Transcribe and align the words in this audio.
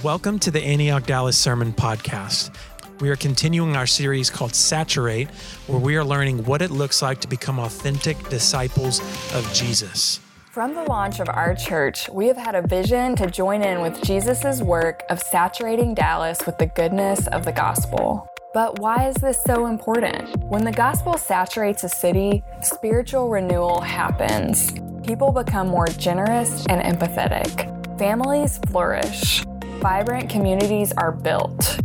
Welcome 0.00 0.38
to 0.38 0.50
the 0.50 0.62
Antioch 0.62 1.04
Dallas 1.04 1.36
Sermon 1.36 1.70
Podcast. 1.70 2.56
We 3.00 3.10
are 3.10 3.16
continuing 3.16 3.76
our 3.76 3.86
series 3.86 4.30
called 4.30 4.54
Saturate, 4.54 5.28
where 5.66 5.78
we 5.78 5.96
are 5.96 6.04
learning 6.04 6.44
what 6.44 6.62
it 6.62 6.70
looks 6.70 7.02
like 7.02 7.20
to 7.20 7.28
become 7.28 7.58
authentic 7.58 8.16
disciples 8.30 9.00
of 9.34 9.52
Jesus. 9.52 10.18
From 10.50 10.74
the 10.74 10.84
launch 10.84 11.20
of 11.20 11.28
our 11.28 11.54
church, 11.54 12.08
we 12.08 12.26
have 12.28 12.38
had 12.38 12.54
a 12.54 12.66
vision 12.66 13.16
to 13.16 13.26
join 13.26 13.62
in 13.62 13.82
with 13.82 14.02
Jesus' 14.02 14.62
work 14.62 15.02
of 15.10 15.20
saturating 15.20 15.92
Dallas 15.92 16.40
with 16.46 16.56
the 16.56 16.68
goodness 16.68 17.26
of 17.26 17.44
the 17.44 17.52
gospel. 17.52 18.26
But 18.54 18.78
why 18.78 19.08
is 19.08 19.16
this 19.16 19.44
so 19.44 19.66
important? 19.66 20.42
When 20.44 20.64
the 20.64 20.72
gospel 20.72 21.18
saturates 21.18 21.84
a 21.84 21.90
city, 21.90 22.42
spiritual 22.62 23.28
renewal 23.28 23.82
happens. 23.82 24.72
People 25.06 25.32
become 25.32 25.68
more 25.68 25.88
generous 25.88 26.64
and 26.70 26.80
empathetic. 26.80 27.68
Families 27.98 28.58
flourish 28.70 29.44
vibrant 29.82 30.30
communities 30.30 30.92
are 30.92 31.10
built. 31.10 31.80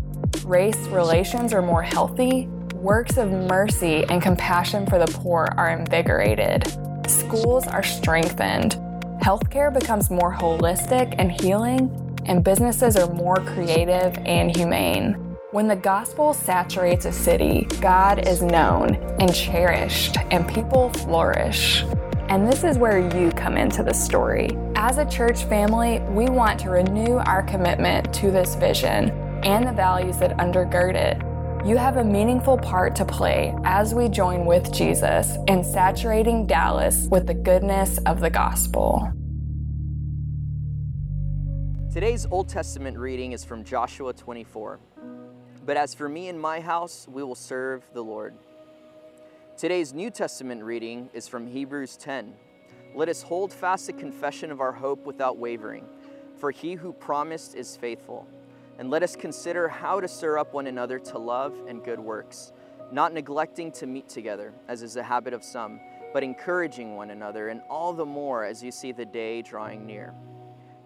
Race 0.45 0.77
relations 0.89 1.51
are 1.51 1.63
more 1.63 1.81
healthy. 1.81 2.45
Works 2.75 3.17
of 3.17 3.31
mercy 3.31 4.05
and 4.09 4.21
compassion 4.21 4.85
for 4.85 4.99
the 4.99 5.11
poor 5.11 5.49
are 5.57 5.71
invigorated. 5.71 6.63
Schools 7.07 7.65
are 7.65 7.81
strengthened. 7.81 8.73
Healthcare 9.19 9.73
becomes 9.73 10.11
more 10.11 10.31
holistic 10.31 11.15
and 11.17 11.31
healing, 11.31 11.89
and 12.25 12.43
businesses 12.43 12.95
are 12.95 13.11
more 13.15 13.37
creative 13.37 14.15
and 14.27 14.55
humane. 14.55 15.13
When 15.49 15.67
the 15.67 15.75
gospel 15.75 16.35
saturates 16.35 17.05
a 17.05 17.11
city, 17.11 17.67
God 17.81 18.27
is 18.27 18.43
known 18.43 18.93
and 19.19 19.33
cherished, 19.33 20.17
and 20.29 20.47
people 20.47 20.91
flourish. 20.91 21.83
And 22.29 22.45
this 22.45 22.65
is 22.65 22.77
where 22.77 22.99
you 22.99 23.31
come 23.31 23.55
into 23.55 23.83
the 23.83 23.93
story. 23.93 24.49
As 24.75 24.97
a 24.97 25.05
church 25.05 25.45
family, 25.45 25.99
we 26.09 26.27
want 26.27 26.59
to 26.59 26.69
renew 26.69 27.19
our 27.19 27.41
commitment 27.41 28.13
to 28.15 28.31
this 28.31 28.55
vision 28.55 29.11
and 29.45 29.65
the 29.65 29.71
values 29.71 30.17
that 30.17 30.35
undergird 30.35 30.95
it. 30.95 31.21
You 31.65 31.77
have 31.77 31.95
a 31.95 32.03
meaningful 32.03 32.57
part 32.57 32.97
to 32.97 33.05
play 33.05 33.55
as 33.63 33.93
we 33.93 34.09
join 34.09 34.45
with 34.45 34.73
Jesus 34.73 35.37
in 35.47 35.63
saturating 35.63 36.45
Dallas 36.45 37.07
with 37.09 37.27
the 37.27 37.33
goodness 37.33 37.97
of 37.99 38.19
the 38.19 38.29
gospel. 38.29 39.09
Today's 41.93 42.27
Old 42.29 42.49
Testament 42.49 42.97
reading 42.97 43.31
is 43.31 43.45
from 43.45 43.63
Joshua 43.63 44.11
24. 44.11 44.81
But 45.65 45.77
as 45.77 45.93
for 45.93 46.09
me 46.09 46.27
and 46.27 46.39
my 46.39 46.59
house, 46.59 47.07
we 47.09 47.23
will 47.23 47.35
serve 47.35 47.83
the 47.93 48.03
Lord. 48.03 48.35
Today's 49.57 49.91
New 49.91 50.11
Testament 50.11 50.63
reading 50.63 51.09
is 51.13 51.27
from 51.27 51.47
Hebrews 51.47 51.97
10. 51.97 52.31
Let 52.93 53.09
us 53.09 53.23
hold 53.23 53.51
fast 53.51 53.87
the 53.87 53.93
confession 53.93 54.51
of 54.51 54.61
our 54.61 54.71
hope 54.71 55.03
without 55.03 55.39
wavering, 55.39 55.83
for 56.35 56.51
he 56.51 56.75
who 56.75 56.93
promised 56.93 57.55
is 57.55 57.75
faithful. 57.75 58.27
And 58.77 58.91
let 58.91 59.01
us 59.01 59.15
consider 59.15 59.67
how 59.67 59.99
to 59.99 60.07
stir 60.07 60.37
up 60.37 60.53
one 60.53 60.67
another 60.67 60.99
to 60.99 61.17
love 61.17 61.57
and 61.67 61.83
good 61.83 61.99
works, 61.99 62.53
not 62.91 63.13
neglecting 63.13 63.71
to 63.71 63.87
meet 63.87 64.07
together, 64.07 64.53
as 64.67 64.83
is 64.83 64.93
the 64.93 65.01
habit 65.01 65.33
of 65.33 65.43
some, 65.43 65.79
but 66.13 66.21
encouraging 66.21 66.95
one 66.95 67.09
another, 67.09 67.49
and 67.49 67.61
all 67.67 67.93
the 67.93 68.05
more 68.05 68.45
as 68.45 68.61
you 68.61 68.71
see 68.71 68.91
the 68.91 69.05
day 69.05 69.41
drawing 69.41 69.87
near. 69.87 70.13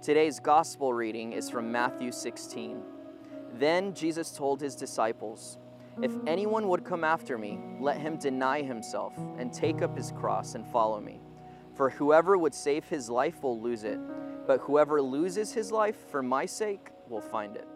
Today's 0.01 0.39
gospel 0.39 0.93
reading 0.93 1.33
is 1.33 1.49
from 1.49 1.73
Matthew 1.73 2.13
16. 2.13 2.81
Then 3.55 3.93
Jesus 3.93 4.31
told 4.31 4.61
his 4.61 4.75
disciples, 4.75 5.57
if 6.01 6.11
anyone 6.25 6.67
would 6.67 6.83
come 6.83 7.03
after 7.03 7.37
me, 7.37 7.59
let 7.79 7.99
him 7.99 8.17
deny 8.17 8.61
himself 8.61 9.13
and 9.37 9.53
take 9.53 9.81
up 9.81 9.95
his 9.95 10.11
cross 10.11 10.55
and 10.55 10.65
follow 10.67 10.99
me. 10.99 11.19
For 11.75 11.89
whoever 11.89 12.37
would 12.37 12.53
save 12.53 12.85
his 12.85 13.09
life 13.09 13.43
will 13.43 13.59
lose 13.59 13.83
it, 13.83 13.99
but 14.47 14.59
whoever 14.61 15.01
loses 15.01 15.53
his 15.53 15.71
life 15.71 15.97
for 16.09 16.21
my 16.21 16.45
sake 16.45 16.89
will 17.09 17.21
find 17.21 17.55
it. 17.55 17.67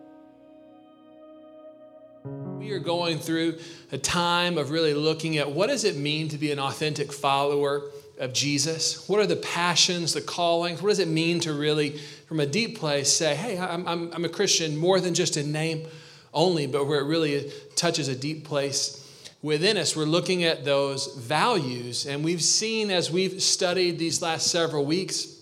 We 2.57 2.71
are 2.71 2.79
going 2.79 3.19
through 3.19 3.59
a 3.91 3.97
time 3.97 4.57
of 4.57 4.71
really 4.71 4.95
looking 4.95 5.37
at 5.37 5.51
what 5.51 5.67
does 5.67 5.83
it 5.83 5.97
mean 5.97 6.29
to 6.29 6.37
be 6.37 6.51
an 6.51 6.59
authentic 6.59 7.11
follower 7.11 7.83
of 8.17 8.33
Jesus? 8.33 9.07
What 9.07 9.19
are 9.19 9.27
the 9.27 9.35
passions, 9.35 10.13
the 10.13 10.21
callings? 10.21 10.81
What 10.81 10.89
does 10.89 10.99
it 10.99 11.07
mean 11.07 11.39
to 11.41 11.53
really, 11.53 11.99
from 12.27 12.39
a 12.39 12.45
deep 12.45 12.79
place, 12.79 13.11
say, 13.11 13.35
hey, 13.35 13.59
I'm, 13.59 13.87
I'm, 13.87 14.11
I'm 14.13 14.25
a 14.25 14.29
Christian 14.29 14.75
more 14.77 14.99
than 14.99 15.13
just 15.13 15.37
a 15.37 15.43
name? 15.43 15.85
Only, 16.35 16.67
but 16.67 16.85
where 16.85 16.99
it 16.99 17.05
really 17.05 17.51
touches 17.75 18.07
a 18.07 18.15
deep 18.15 18.43
place 18.43 19.01
within 19.41 19.77
us. 19.77 19.95
We're 19.95 20.05
looking 20.05 20.43
at 20.43 20.65
those 20.65 21.15
values, 21.15 22.05
and 22.05 22.23
we've 22.23 22.43
seen 22.43 22.91
as 22.91 23.09
we've 23.11 23.41
studied 23.41 23.97
these 23.97 24.21
last 24.21 24.47
several 24.47 24.85
weeks, 24.85 25.39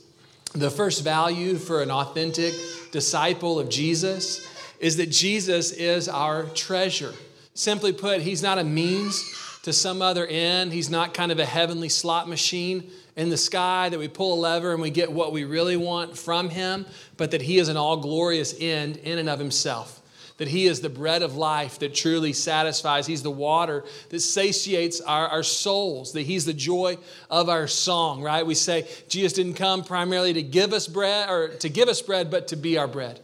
the 0.53 0.69
first 0.69 1.03
value 1.03 1.55
for 1.55 1.81
an 1.81 1.89
authentic 1.89 2.53
disciple 2.91 3.59
of 3.59 3.69
Jesus 3.69 4.47
is 4.79 4.97
that 4.97 5.09
Jesus 5.09 5.71
is 5.71 6.07
our 6.07 6.43
treasure. 6.47 7.13
Simply 7.53 7.93
put, 7.93 8.21
he's 8.21 8.43
not 8.43 8.59
a 8.59 8.63
means 8.63 9.59
to 9.63 9.71
some 9.71 10.01
other 10.01 10.27
end. 10.27 10.73
He's 10.73 10.89
not 10.89 11.13
kind 11.13 11.31
of 11.31 11.39
a 11.39 11.45
heavenly 11.45 11.89
slot 11.89 12.27
machine 12.27 12.91
in 13.15 13.29
the 13.29 13.37
sky 13.37 13.89
that 13.89 13.97
we 13.97 14.09
pull 14.09 14.33
a 14.33 14.39
lever 14.39 14.73
and 14.73 14.81
we 14.81 14.89
get 14.89 15.11
what 15.11 15.31
we 15.31 15.45
really 15.45 15.77
want 15.77 16.17
from 16.17 16.49
him, 16.49 16.85
but 17.15 17.31
that 17.31 17.41
he 17.41 17.57
is 17.57 17.69
an 17.69 17.77
all 17.77 17.97
glorious 17.97 18.53
end 18.59 18.97
in 18.97 19.17
and 19.17 19.29
of 19.29 19.39
himself 19.39 20.02
that 20.37 20.47
He 20.47 20.65
is 20.65 20.81
the 20.81 20.89
bread 20.89 21.21
of 21.21 21.35
life 21.35 21.79
that 21.79 21.93
truly 21.93 22.33
satisfies. 22.33 23.05
He's 23.05 23.23
the 23.23 23.31
water 23.31 23.83
that 24.09 24.19
satiates 24.19 25.01
our, 25.01 25.27
our 25.27 25.43
souls, 25.43 26.13
that 26.13 26.23
He's 26.23 26.45
the 26.45 26.53
joy 26.53 26.97
of 27.29 27.49
our 27.49 27.67
song, 27.67 28.21
right? 28.21 28.45
We 28.45 28.55
say 28.55 28.87
Jesus 29.07 29.33
didn't 29.33 29.55
come 29.55 29.83
primarily 29.83 30.33
to 30.33 30.43
give 30.43 30.73
us 30.73 30.87
bread 30.87 31.29
or 31.29 31.49
to 31.49 31.69
give 31.69 31.87
us 31.87 32.01
bread, 32.01 32.31
but 32.31 32.47
to 32.49 32.55
be 32.55 32.77
our 32.77 32.87
bread. 32.87 33.19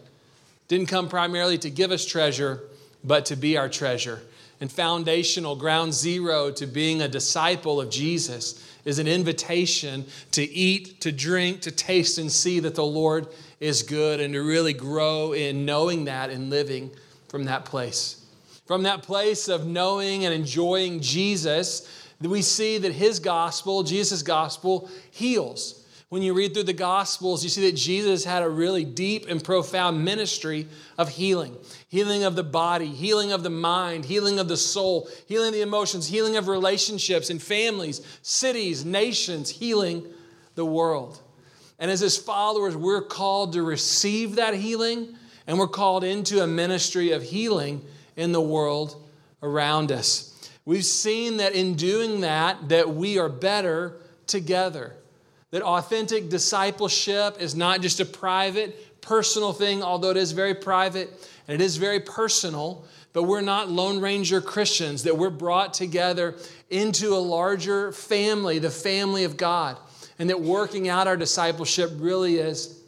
Didn't 0.68 0.86
come 0.86 1.08
primarily 1.08 1.58
to 1.58 1.70
give 1.70 1.90
us 1.90 2.06
treasure, 2.06 2.62
but 3.02 3.26
to 3.26 3.36
be 3.36 3.56
our 3.56 3.68
treasure. 3.68 4.20
And 4.60 4.70
foundational, 4.70 5.56
ground 5.56 5.94
zero 5.94 6.50
to 6.52 6.66
being 6.66 7.00
a 7.00 7.08
disciple 7.08 7.80
of 7.80 7.90
Jesus 7.90 8.66
is 8.84 8.98
an 8.98 9.06
invitation 9.08 10.04
to 10.32 10.42
eat, 10.42 11.00
to 11.00 11.12
drink, 11.12 11.62
to 11.62 11.70
taste 11.70 12.18
and 12.18 12.30
see 12.30 12.60
that 12.60 12.74
the 12.74 12.84
Lord 12.84 13.28
is 13.58 13.82
good 13.82 14.20
and 14.20 14.34
to 14.34 14.40
really 14.40 14.72
grow 14.72 15.32
in 15.32 15.64
knowing 15.64 16.04
that 16.04 16.30
and 16.30 16.50
living 16.50 16.90
from 17.28 17.44
that 17.44 17.64
place. 17.64 18.24
From 18.66 18.82
that 18.84 19.02
place 19.02 19.48
of 19.48 19.66
knowing 19.66 20.24
and 20.24 20.34
enjoying 20.34 21.00
Jesus, 21.00 21.88
we 22.20 22.42
see 22.42 22.78
that 22.78 22.92
his 22.92 23.18
gospel, 23.18 23.82
Jesus' 23.82 24.22
gospel, 24.22 24.90
heals. 25.10 25.79
When 26.10 26.22
you 26.22 26.34
read 26.34 26.54
through 26.54 26.64
the 26.64 26.72
Gospels, 26.72 27.44
you 27.44 27.48
see 27.48 27.70
that 27.70 27.76
Jesus 27.76 28.24
had 28.24 28.42
a 28.42 28.48
really 28.48 28.84
deep 28.84 29.28
and 29.28 29.42
profound 29.42 30.04
ministry 30.04 30.66
of 30.98 31.08
healing 31.08 31.56
healing 31.86 32.24
of 32.24 32.34
the 32.34 32.42
body, 32.42 32.86
healing 32.86 33.30
of 33.32 33.44
the 33.44 33.50
mind, 33.50 34.04
healing 34.04 34.40
of 34.40 34.48
the 34.48 34.56
soul, 34.56 35.08
healing 35.26 35.48
of 35.48 35.54
the 35.54 35.60
emotions, 35.60 36.08
healing 36.08 36.36
of 36.36 36.48
relationships 36.48 37.30
and 37.30 37.40
families, 37.40 38.00
cities, 38.22 38.84
nations, 38.84 39.50
healing 39.50 40.04
the 40.56 40.64
world. 40.64 41.20
And 41.78 41.90
as 41.90 42.00
his 42.00 42.16
followers, 42.16 42.76
we're 42.76 43.02
called 43.02 43.52
to 43.52 43.62
receive 43.62 44.34
that 44.34 44.54
healing, 44.54 45.16
and 45.46 45.58
we're 45.58 45.68
called 45.68 46.02
into 46.02 46.42
a 46.42 46.46
ministry 46.46 47.12
of 47.12 47.22
healing 47.22 47.84
in 48.16 48.32
the 48.32 48.40
world 48.40 49.00
around 49.42 49.92
us. 49.92 50.50
We've 50.64 50.84
seen 50.84 51.36
that 51.36 51.54
in 51.54 51.74
doing 51.74 52.20
that, 52.22 52.68
that 52.68 52.90
we 52.90 53.18
are 53.18 53.28
better 53.28 54.00
together. 54.26 54.96
That 55.50 55.62
authentic 55.62 56.28
discipleship 56.28 57.36
is 57.40 57.54
not 57.54 57.80
just 57.80 58.00
a 58.00 58.04
private, 58.04 59.00
personal 59.00 59.52
thing, 59.52 59.82
although 59.82 60.10
it 60.10 60.16
is 60.16 60.32
very 60.32 60.54
private 60.54 61.10
and 61.48 61.60
it 61.60 61.64
is 61.64 61.76
very 61.76 62.00
personal, 62.00 62.84
but 63.12 63.24
we're 63.24 63.40
not 63.40 63.68
Lone 63.68 64.00
Ranger 64.00 64.40
Christians, 64.40 65.02
that 65.02 65.18
we're 65.18 65.30
brought 65.30 65.74
together 65.74 66.36
into 66.68 67.14
a 67.14 67.18
larger 67.18 67.90
family, 67.90 68.60
the 68.60 68.70
family 68.70 69.24
of 69.24 69.36
God 69.36 69.76
and 70.20 70.28
that 70.28 70.38
working 70.38 70.86
out 70.86 71.06
our 71.06 71.16
discipleship 71.16 71.90
really 71.96 72.36
is 72.36 72.78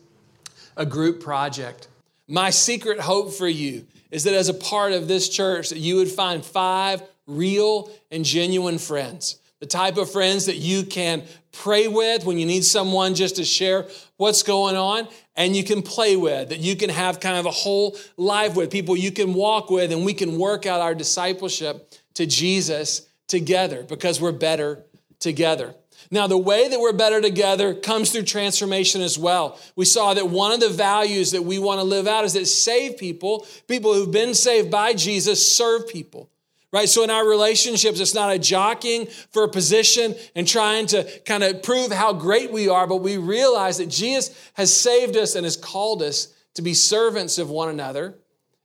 a 0.77 0.84
group 0.84 1.22
project. 1.22 1.89
My 2.28 2.51
secret 2.51 3.01
hope 3.01 3.33
for 3.33 3.49
you 3.49 3.86
is 4.10 4.25
that 4.25 4.34
as 4.34 4.51
a 4.51 4.54
part 4.54 4.92
of 4.92 5.09
this 5.09 5.31
church 5.31 5.71
that 5.71 5.78
you 5.78 5.97
would 5.97 6.10
find 6.10 6.45
five 6.45 7.03
real 7.27 7.91
and 8.10 8.22
genuine 8.22 8.77
friends. 8.77 9.39
The 9.62 9.68
type 9.68 9.97
of 9.97 10.10
friends 10.10 10.47
that 10.47 10.56
you 10.56 10.82
can 10.82 11.22
pray 11.53 11.86
with 11.86 12.24
when 12.24 12.36
you 12.36 12.47
need 12.47 12.64
someone 12.64 13.14
just 13.14 13.36
to 13.36 13.44
share 13.44 13.86
what's 14.16 14.42
going 14.42 14.74
on 14.74 15.06
and 15.36 15.54
you 15.54 15.62
can 15.62 15.82
play 15.82 16.16
with, 16.16 16.48
that 16.48 16.59
you 16.59 16.74
can 16.74 16.91
have 16.91 17.20
kind 17.20 17.36
of 17.36 17.47
a 17.47 17.53
whole 17.53 17.97
life 18.16 18.56
with, 18.56 18.72
people 18.72 18.97
you 18.97 19.12
can 19.12 19.34
walk 19.34 19.70
with, 19.70 19.92
and 19.92 20.04
we 20.04 20.14
can 20.14 20.36
work 20.36 20.66
out 20.66 20.80
our 20.80 20.97
discipleship 20.97 21.94
to 22.14 22.26
Jesus 22.26 23.06
together 23.28 23.84
because 23.84 24.20
we're 24.20 24.32
better 24.32 24.82
together. 25.20 25.76
Now, 26.10 26.26
the 26.26 26.36
way 26.36 26.66
that 26.66 26.80
we're 26.80 26.92
better 26.92 27.20
together 27.20 27.72
comes 27.72 28.10
through 28.10 28.24
transformation 28.24 29.00
as 29.00 29.16
well. 29.16 29.60
We 29.76 29.84
saw 29.84 30.12
that 30.14 30.28
one 30.28 30.50
of 30.50 30.59
the 30.59 30.70
values 30.70 31.30
that 31.30 31.44
we 31.44 31.60
want 31.60 31.78
to 31.78 31.84
live 31.84 32.09
out 32.09 32.24
is 32.24 32.32
that 32.32 32.47
save 32.47 32.98
people, 32.98 33.47
people 33.68 33.94
who've 33.94 34.10
been 34.10 34.34
saved 34.34 34.72
by 34.72 34.92
Jesus, 34.92 35.54
serve 35.54 35.86
people. 35.86 36.32
Right? 36.72 36.89
So 36.89 37.04
in 37.04 37.10
our 37.10 37.28
relationships, 37.28 38.01
it's 38.01 38.15
not 38.15 38.33
a 38.33 38.39
jockeying 38.39 39.07
for 39.30 39.45
a 39.45 39.48
position 39.48 40.15
and 40.34 40.48
trying 40.48 40.86
to 40.86 41.04
kind 41.27 41.42
of 41.42 41.63
prove 41.63 41.92
how 41.92 42.15
great 42.15 42.51
we 42.51 42.69
are, 42.69 42.86
but 42.86 42.97
we 42.97 43.19
realize 43.19 43.77
that 43.77 43.91
Jesus 43.91 44.34
has 44.54 44.74
saved 44.74 45.16
us 45.16 45.34
and 45.34 45.45
has 45.45 45.57
called 45.57 46.03
us 46.03 46.34
to 46.54 46.63
be 46.63 46.72
servants 46.72 47.36
of 47.36 47.51
one 47.51 47.69
another 47.69 48.16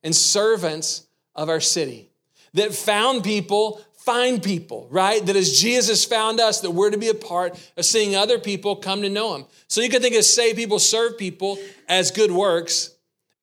and 0.04 0.16
servants 0.16 1.06
of 1.36 1.50
our 1.50 1.60
city. 1.60 2.10
That 2.54 2.74
found 2.74 3.26
people 3.26 3.82
find 3.98 4.42
people, 4.42 4.88
right? 4.90 5.24
That 5.26 5.36
as 5.36 5.60
Jesus 5.60 6.06
found 6.06 6.40
us, 6.40 6.62
that 6.62 6.72
we're 6.72 6.92
to 6.92 6.98
be 6.98 7.10
a 7.10 7.14
part 7.14 7.60
of 7.76 7.84
seeing 7.84 8.16
other 8.16 8.40
people 8.40 8.78
come 8.78 9.02
to 9.02 9.10
know 9.10 9.36
him. 9.36 9.46
So 9.68 9.82
you 9.82 9.90
could 9.90 10.02
think 10.02 10.16
of 10.16 10.24
save 10.24 10.56
people, 10.56 10.80
serve 10.80 11.18
people 11.18 11.60
as 11.90 12.12
good 12.12 12.32
works, 12.32 12.92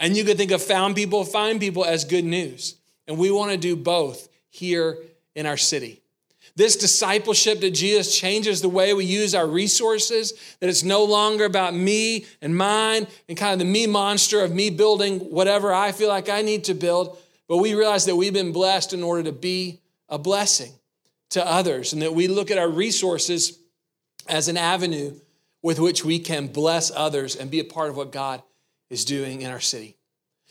and 0.01 0.17
you 0.17 0.25
could 0.25 0.39
think 0.39 0.53
of 0.53 0.63
found 0.63 0.97
people, 0.97 1.23
find 1.25 1.61
people 1.61 1.85
as 1.85 2.07
good 2.07 2.25
news. 2.25 2.77
And 3.07 3.19
we 3.19 3.31
want 3.31 3.53
to 3.53 3.59
do 3.59 3.77
both 3.77 4.31
here 4.55 4.99
in 5.35 5.47
our 5.47 5.57
city. 5.57 6.01
This 6.55 6.77
discipleship 6.77 7.61
that 7.61 7.73
Jesus 7.73 8.17
changes 8.17 8.61
the 8.61 8.69
way 8.69 8.95
we 8.95 9.05
use 9.05 9.35
our 9.35 9.47
resources, 9.47 10.33
that 10.61 10.69
it's 10.69 10.85
no 10.85 11.03
longer 11.03 11.45
about 11.45 11.75
me 11.75 12.27
and 12.41 12.57
mine 12.57 13.09
and 13.29 13.37
kind 13.37 13.55
of 13.55 13.59
the 13.59 13.65
me 13.65 13.89
monster 13.89 14.41
of 14.41 14.55
me 14.55 14.71
building 14.71 15.19
whatever 15.19 15.75
I 15.75 15.91
feel 15.91 16.09
like 16.09 16.29
I 16.29 16.43
need 16.43 16.65
to 16.65 16.75
build, 16.75 17.19
but 17.49 17.57
we 17.57 17.75
realize 17.75 18.05
that 18.05 18.15
we've 18.15 18.33
been 18.33 18.53
blessed 18.53 18.93
in 18.93 19.03
order 19.03 19.25
to 19.25 19.33
be 19.33 19.81
a 20.09 20.19
blessing 20.19 20.73
to 21.31 21.45
others 21.45 21.93
and 21.93 22.03
that 22.03 22.15
we 22.15 22.29
look 22.29 22.53
at 22.53 22.59
our 22.59 22.69
resources 22.69 23.59
as 24.29 24.47
an 24.47 24.57
avenue 24.57 25.19
with 25.61 25.81
which 25.81 26.05
we 26.05 26.21
can 26.21 26.47
bless 26.47 26.93
others 26.95 27.35
and 27.35 27.51
be 27.51 27.59
a 27.59 27.65
part 27.65 27.91
of 27.91 27.97
what 27.97 28.13
God 28.13 28.43
is 28.91 29.05
doing 29.05 29.43
in 29.43 29.51
our 29.51 29.61
city. 29.61 29.97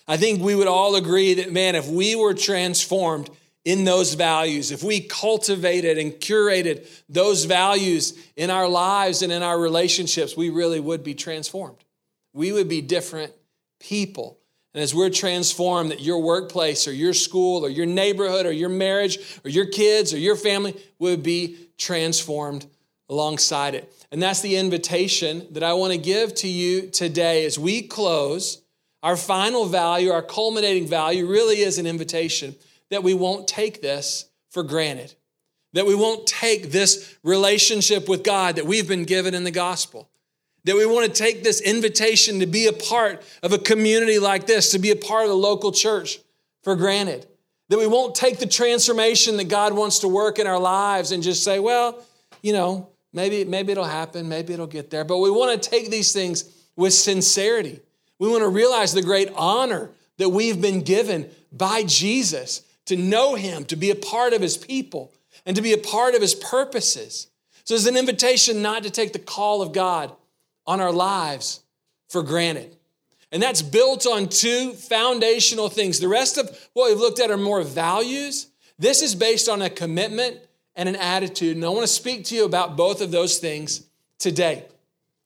I 0.06 0.18
think 0.18 0.42
we 0.42 0.56
would 0.56 0.68
all 0.68 0.96
agree 0.96 1.36
that, 1.36 1.54
man, 1.54 1.76
if 1.76 1.88
we 1.88 2.14
were 2.16 2.34
transformed 2.34 3.30
in 3.66 3.86
those 3.86 4.14
values, 4.16 4.72
if 4.72 4.84
we 4.84 5.00
cultivated 5.00 5.98
and 5.98 6.14
curated 6.14 6.88
those 7.08 7.46
values 7.46 8.18
in 8.36 8.50
our 8.50 8.68
lives 8.68 9.22
and 9.22 9.32
in 9.32 9.42
our 9.42 9.58
relationships, 9.58 10.36
we 10.36 10.50
really 10.50 10.80
would 10.80 11.04
be 11.04 11.14
transformed. 11.14 11.78
We 12.34 12.52
would 12.52 12.68
be 12.68 12.82
different 12.82 13.32
people. 13.80 14.38
And 14.74 14.82
as 14.82 14.94
we're 14.94 15.12
transformed, 15.12 15.92
that 15.92 16.02
your 16.02 16.20
workplace 16.20 16.88
or 16.88 16.94
your 16.94 17.14
school 17.14 17.64
or 17.64 17.70
your 17.70 17.86
neighborhood 17.86 18.46
or 18.46 18.52
your 18.52 18.70
marriage 18.70 19.20
or 19.46 19.50
your 19.50 19.68
kids 19.68 20.14
or 20.14 20.18
your 20.18 20.36
family 20.36 20.76
would 21.00 21.24
be 21.24 21.58
transformed 21.78 22.66
alongside 23.08 23.76
it. 23.76 23.94
And 24.12 24.22
that's 24.22 24.42
the 24.42 24.58
invitation 24.58 25.48
that 25.52 25.64
I 25.64 25.74
want 25.74 25.94
to 25.94 26.00
give 26.00 26.34
to 26.36 26.48
you 26.48 26.90
today 26.90 27.46
as 27.46 27.58
we 27.60 27.84
close. 27.84 28.62
Our 29.04 29.16
final 29.16 29.66
value, 29.66 30.12
our 30.12 30.22
culminating 30.22 30.88
value, 30.88 31.28
really 31.28 31.60
is 31.60 31.78
an 31.78 31.86
invitation 31.86 32.56
that 32.94 33.04
we 33.04 33.14
won't 33.14 33.48
take 33.48 33.82
this 33.82 34.30
for 34.50 34.64
granted, 34.64 35.14
that 35.74 35.86
we 35.86 35.96
won't 35.96 36.26
take 36.26 36.72
this 36.72 37.18
relationship 37.24 38.08
with 38.08 38.24
God 38.24 38.56
that 38.56 38.66
we've 38.66 38.88
been 38.88 39.06
given 39.06 39.34
in 39.34 39.44
the 39.44 39.52
gospel 39.52 40.10
that 40.66 40.76
we 40.76 40.86
want 40.86 41.06
to 41.06 41.12
take 41.14 41.44
this 41.44 41.62
invitation 41.62 42.40
to 42.40 42.46
be 42.46 42.68
a 42.68 42.74
part 42.74 43.24
of 43.42 43.52
a 43.52 43.58
community 43.58 44.20
like 44.20 44.48
this, 44.48 44.72
to 44.72 44.80
be 44.80 44.92
a 44.92 44.96
part 44.96 45.24
of 45.24 45.30
the 45.30 45.36
local 45.36 45.72
church 45.72 46.20
for 46.62 46.76
granted. 46.76 47.26
That 47.70 47.80
we 47.80 47.88
won't 47.88 48.16
take 48.16 48.40
the 48.40 48.46
transformation 48.46 49.38
that 49.38 49.50
God 49.50 49.74
wants 49.74 50.00
to 50.00 50.08
work 50.08 50.40
in 50.40 50.48
our 50.48 50.60
lives 50.60 51.12
and 51.12 51.24
just 51.24 51.44
say, 51.44 51.60
well, 51.60 52.04
you 52.42 52.54
know, 52.54 52.90
maybe, 53.14 53.44
maybe 53.46 53.72
it'll 53.72 53.84
happen, 53.84 54.30
maybe 54.30 54.54
it'll 54.54 54.68
get 54.68 54.90
there. 54.90 55.04
But 55.04 55.20
we 55.20 55.32
want 55.32 55.62
to 55.62 55.70
take 55.70 55.90
these 55.90 56.14
things 56.14 56.50
with 56.76 56.94
sincerity. 56.94 57.80
We 58.20 58.30
want 58.30 58.44
to 58.44 58.50
realize 58.50 58.94
the 58.94 59.02
great 59.02 59.30
honor 59.36 59.90
that 60.18 60.30
we've 60.30 60.62
been 60.62 60.82
given 60.82 61.30
by 61.52 61.84
Jesus 61.84 62.62
to 62.86 62.96
know 62.96 63.36
Him, 63.36 63.66
to 63.66 63.76
be 63.76 63.92
a 63.92 63.96
part 63.96 64.34
of 64.34 64.42
His 64.42 64.58
people, 64.58 65.14
and 65.46 65.56
to 65.56 65.62
be 65.62 65.74
a 65.74 65.78
part 65.78 66.16
of 66.16 66.22
His 66.22 66.36
purposes. 66.36 67.28
So 67.64 67.76
it's 67.76 67.88
an 67.88 67.98
invitation 67.98 68.62
not 68.62 68.84
to 68.84 68.90
take 68.90 69.14
the 69.14 69.20
call 69.20 69.62
of 69.62 69.74
God 69.74 70.12
on 70.66 70.82
our 70.82 70.92
lives 70.92 71.62
for 72.10 72.24
granted. 72.24 72.76
And 73.32 73.42
that's 73.42 73.62
built 73.62 74.06
on 74.06 74.30
two 74.30 74.74
foundational 74.74 75.70
things. 75.70 76.00
The 76.00 76.08
rest 76.08 76.38
of 76.38 76.70
what 76.74 76.90
we've 76.90 77.00
looked 77.00 77.20
at 77.20 77.32
are 77.32 77.38
more 77.38 77.64
values. 77.64 78.48
This 78.78 79.02
is 79.02 79.16
based 79.16 79.50
on 79.50 79.62
a 79.62 79.70
commitment 79.70 80.38
and 80.76 80.88
an 80.88 80.96
attitude. 80.96 81.56
And 81.56 81.66
I 81.66 81.70
want 81.70 81.82
to 81.82 81.88
speak 81.88 82.26
to 82.26 82.36
you 82.36 82.46
about 82.46 82.78
both 82.78 83.02
of 83.02 83.12
those 83.12 83.40
things 83.40 83.88
today. 84.20 84.66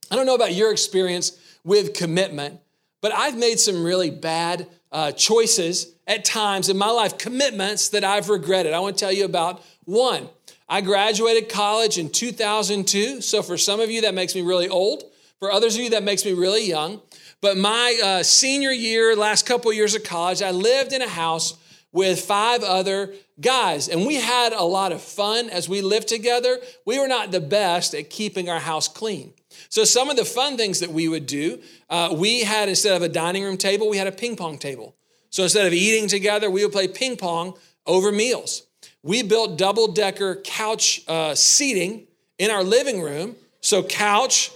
I 0.09 0.15
don't 0.15 0.25
know 0.25 0.35
about 0.35 0.53
your 0.53 0.71
experience 0.71 1.37
with 1.65 1.93
commitment, 1.93 2.61
but 3.01 3.13
I've 3.13 3.37
made 3.37 3.59
some 3.59 3.83
really 3.83 4.09
bad 4.09 4.67
uh, 4.91 5.11
choices 5.11 5.93
at 6.07 6.25
times 6.25 6.69
in 6.69 6.77
my 6.77 6.89
life, 6.89 7.17
commitments 7.17 7.89
that 7.89 8.03
I've 8.03 8.29
regretted. 8.29 8.73
I 8.73 8.79
want 8.79 8.97
to 8.97 8.99
tell 8.99 9.11
you 9.11 9.25
about 9.25 9.61
one. 9.83 10.29
I 10.69 10.81
graduated 10.81 11.49
college 11.49 11.97
in 11.97 12.09
2002. 12.09 13.21
So 13.21 13.41
for 13.41 13.57
some 13.57 13.79
of 13.79 13.91
you, 13.91 14.01
that 14.01 14.13
makes 14.13 14.33
me 14.33 14.41
really 14.41 14.69
old. 14.69 15.03
For 15.39 15.51
others 15.51 15.75
of 15.75 15.81
you, 15.81 15.91
that 15.91 16.03
makes 16.03 16.25
me 16.25 16.33
really 16.33 16.67
young. 16.67 17.01
But 17.41 17.57
my 17.57 17.99
uh, 18.03 18.23
senior 18.23 18.71
year, 18.71 19.15
last 19.15 19.45
couple 19.45 19.71
years 19.71 19.93
of 19.93 20.03
college, 20.03 20.41
I 20.41 20.51
lived 20.51 20.93
in 20.93 21.01
a 21.01 21.07
house 21.07 21.55
with 21.91 22.19
five 22.21 22.63
other 22.63 23.13
guys, 23.39 23.87
and 23.87 24.05
we 24.05 24.15
had 24.15 24.51
a 24.51 24.63
lot 24.63 24.91
of 24.91 25.01
fun 25.01 25.49
as 25.49 25.69
we 25.69 25.81
lived 25.81 26.07
together. 26.07 26.57
We 26.85 26.99
were 26.99 27.07
not 27.07 27.31
the 27.31 27.39
best 27.39 27.93
at 27.93 28.09
keeping 28.09 28.49
our 28.49 28.59
house 28.59 28.87
clean. 28.87 29.33
So, 29.69 29.83
some 29.83 30.09
of 30.09 30.17
the 30.17 30.25
fun 30.25 30.57
things 30.57 30.79
that 30.79 30.91
we 30.91 31.07
would 31.07 31.25
do, 31.25 31.61
uh, 31.89 32.13
we 32.17 32.41
had 32.41 32.69
instead 32.69 32.95
of 32.95 33.01
a 33.03 33.09
dining 33.09 33.43
room 33.43 33.57
table, 33.57 33.89
we 33.89 33.97
had 33.97 34.07
a 34.07 34.11
ping 34.11 34.35
pong 34.35 34.57
table. 34.57 34.96
So, 35.29 35.43
instead 35.43 35.65
of 35.65 35.73
eating 35.73 36.07
together, 36.07 36.49
we 36.49 36.63
would 36.63 36.73
play 36.73 36.87
ping 36.87 37.17
pong 37.17 37.53
over 37.85 38.11
meals. 38.11 38.63
We 39.03 39.23
built 39.23 39.57
double 39.57 39.91
decker 39.91 40.41
couch 40.43 41.01
uh, 41.07 41.35
seating 41.35 42.07
in 42.37 42.51
our 42.51 42.63
living 42.63 43.01
room. 43.01 43.35
So, 43.61 43.83
couch, 43.83 44.51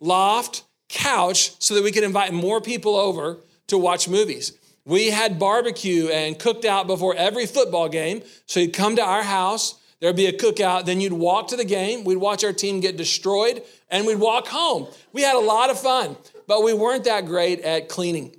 loft, 0.00 0.64
couch 0.88 1.52
so 1.58 1.74
that 1.74 1.82
we 1.82 1.92
could 1.92 2.04
invite 2.04 2.32
more 2.32 2.60
people 2.60 2.96
over 2.96 3.38
to 3.68 3.78
watch 3.78 4.08
movies. 4.08 4.52
We 4.84 5.10
had 5.10 5.38
barbecue 5.38 6.08
and 6.08 6.38
cooked 6.38 6.64
out 6.64 6.86
before 6.86 7.14
every 7.16 7.46
football 7.46 7.88
game. 7.88 8.22
So 8.46 8.60
you'd 8.60 8.72
come 8.72 8.96
to 8.96 9.02
our 9.02 9.24
house, 9.24 9.80
there'd 10.00 10.14
be 10.14 10.26
a 10.26 10.32
cookout, 10.32 10.86
then 10.86 11.00
you'd 11.00 11.12
walk 11.12 11.48
to 11.48 11.56
the 11.56 11.64
game, 11.64 12.04
we'd 12.04 12.16
watch 12.16 12.44
our 12.44 12.52
team 12.52 12.78
get 12.80 12.96
destroyed, 12.96 13.62
and 13.90 14.06
we'd 14.06 14.20
walk 14.20 14.46
home. 14.46 14.86
We 15.12 15.22
had 15.22 15.34
a 15.34 15.40
lot 15.40 15.70
of 15.70 15.80
fun, 15.80 16.16
but 16.46 16.62
we 16.62 16.72
weren't 16.72 17.04
that 17.04 17.26
great 17.26 17.60
at 17.60 17.88
cleaning. 17.88 18.36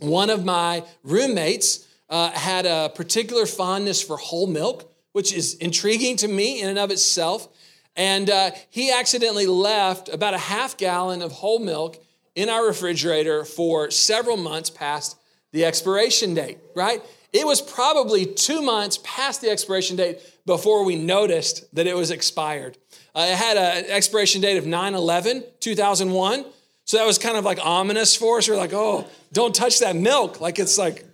One 0.00 0.30
of 0.30 0.44
my 0.44 0.84
roommates 1.02 1.86
uh, 2.08 2.30
had 2.30 2.66
a 2.66 2.90
particular 2.94 3.46
fondness 3.46 4.02
for 4.02 4.16
whole 4.16 4.46
milk, 4.46 4.92
which 5.12 5.32
is 5.32 5.54
intriguing 5.54 6.16
to 6.16 6.28
me 6.28 6.60
in 6.60 6.68
and 6.68 6.78
of 6.78 6.90
itself. 6.90 7.48
And 7.96 8.30
uh, 8.30 8.52
he 8.70 8.92
accidentally 8.92 9.46
left 9.46 10.08
about 10.08 10.34
a 10.34 10.38
half 10.38 10.76
gallon 10.76 11.22
of 11.22 11.32
whole 11.32 11.58
milk 11.58 12.02
in 12.34 12.48
our 12.48 12.66
refrigerator 12.66 13.44
for 13.44 13.90
several 13.90 14.36
months 14.36 14.70
past 14.70 15.16
the 15.52 15.64
expiration 15.64 16.34
date, 16.34 16.58
right? 16.74 17.02
It 17.32 17.46
was 17.46 17.60
probably 17.60 18.26
two 18.26 18.62
months 18.62 18.98
past 19.02 19.40
the 19.40 19.50
expiration 19.50 19.96
date 19.96 20.20
before 20.46 20.84
we 20.84 20.96
noticed 20.96 21.72
that 21.74 21.86
it 21.86 21.94
was 21.94 22.10
expired. 22.10 22.78
Uh, 23.14 23.26
it 23.28 23.36
had 23.36 23.56
an 23.56 23.90
expiration 23.90 24.40
date 24.40 24.56
of 24.56 24.66
9 24.66 24.94
11, 24.94 25.44
2001. 25.60 26.44
So 26.90 26.96
that 26.96 27.06
was 27.06 27.18
kind 27.18 27.36
of 27.36 27.44
like 27.44 27.64
ominous 27.64 28.16
for 28.16 28.38
us. 28.38 28.48
We 28.48 28.54
are 28.54 28.58
like, 28.58 28.72
oh, 28.72 29.06
don't 29.32 29.54
touch 29.54 29.78
that 29.78 29.94
milk. 29.94 30.40
Like 30.40 30.58
it's 30.58 30.76
like, 30.76 31.04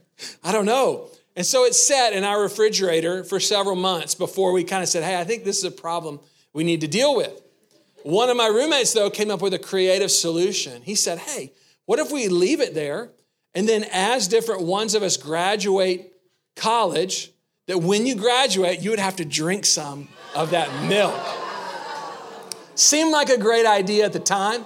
I 0.43 0.51
don't 0.51 0.65
know. 0.65 1.11
And 1.37 1.45
so 1.45 1.65
it 1.65 1.75
sat 1.75 2.15
in 2.15 2.25
our 2.25 2.41
refrigerator 2.41 3.23
for 3.25 3.39
several 3.39 3.77
months 3.77 4.15
before 4.15 4.53
we 4.53 4.65
kind 4.65 4.83
of 4.83 4.89
said, 4.89 5.05
hey, 5.05 5.21
I 5.21 5.25
think 5.25 5.45
this 5.45 5.59
is 5.59 5.65
a 5.65 5.71
problem 5.71 6.19
we 6.55 6.65
need 6.65 6.81
to 6.81 6.89
deal 6.89 7.15
with. 7.15 7.43
One 8.05 8.31
of 8.31 8.39
my 8.39 8.47
roommates, 8.47 8.95
though, 8.95 9.11
came 9.11 9.31
up 9.31 9.43
with 9.43 9.53
a 9.53 9.59
creative 9.59 10.11
solution. 10.11 10.81
He 10.81 10.95
said, 10.95 11.19
Hey, 11.19 11.53
what 11.85 11.99
if 11.99 12.11
we 12.11 12.29
leave 12.29 12.63
it 12.63 12.73
there? 12.73 13.11
And 13.55 13.69
then, 13.69 13.85
as 13.93 14.29
different 14.29 14.63
ones 14.63 14.95
of 14.95 15.03
us 15.03 15.19
graduate 15.19 16.11
college, 16.55 17.33
that 17.67 17.83
when 17.83 18.07
you 18.07 18.15
graduate, 18.15 18.81
you 18.81 18.89
would 18.89 18.99
have 18.99 19.17
to 19.17 19.27
drink 19.27 19.67
some 19.67 20.09
of 20.35 20.53
that 20.53 20.89
milk. 20.89 21.21
Seemed 22.77 23.13
like 23.13 23.29
a 23.29 23.37
great 23.37 23.67
idea 23.67 24.07
at 24.07 24.15
the 24.15 24.21
time. 24.21 24.65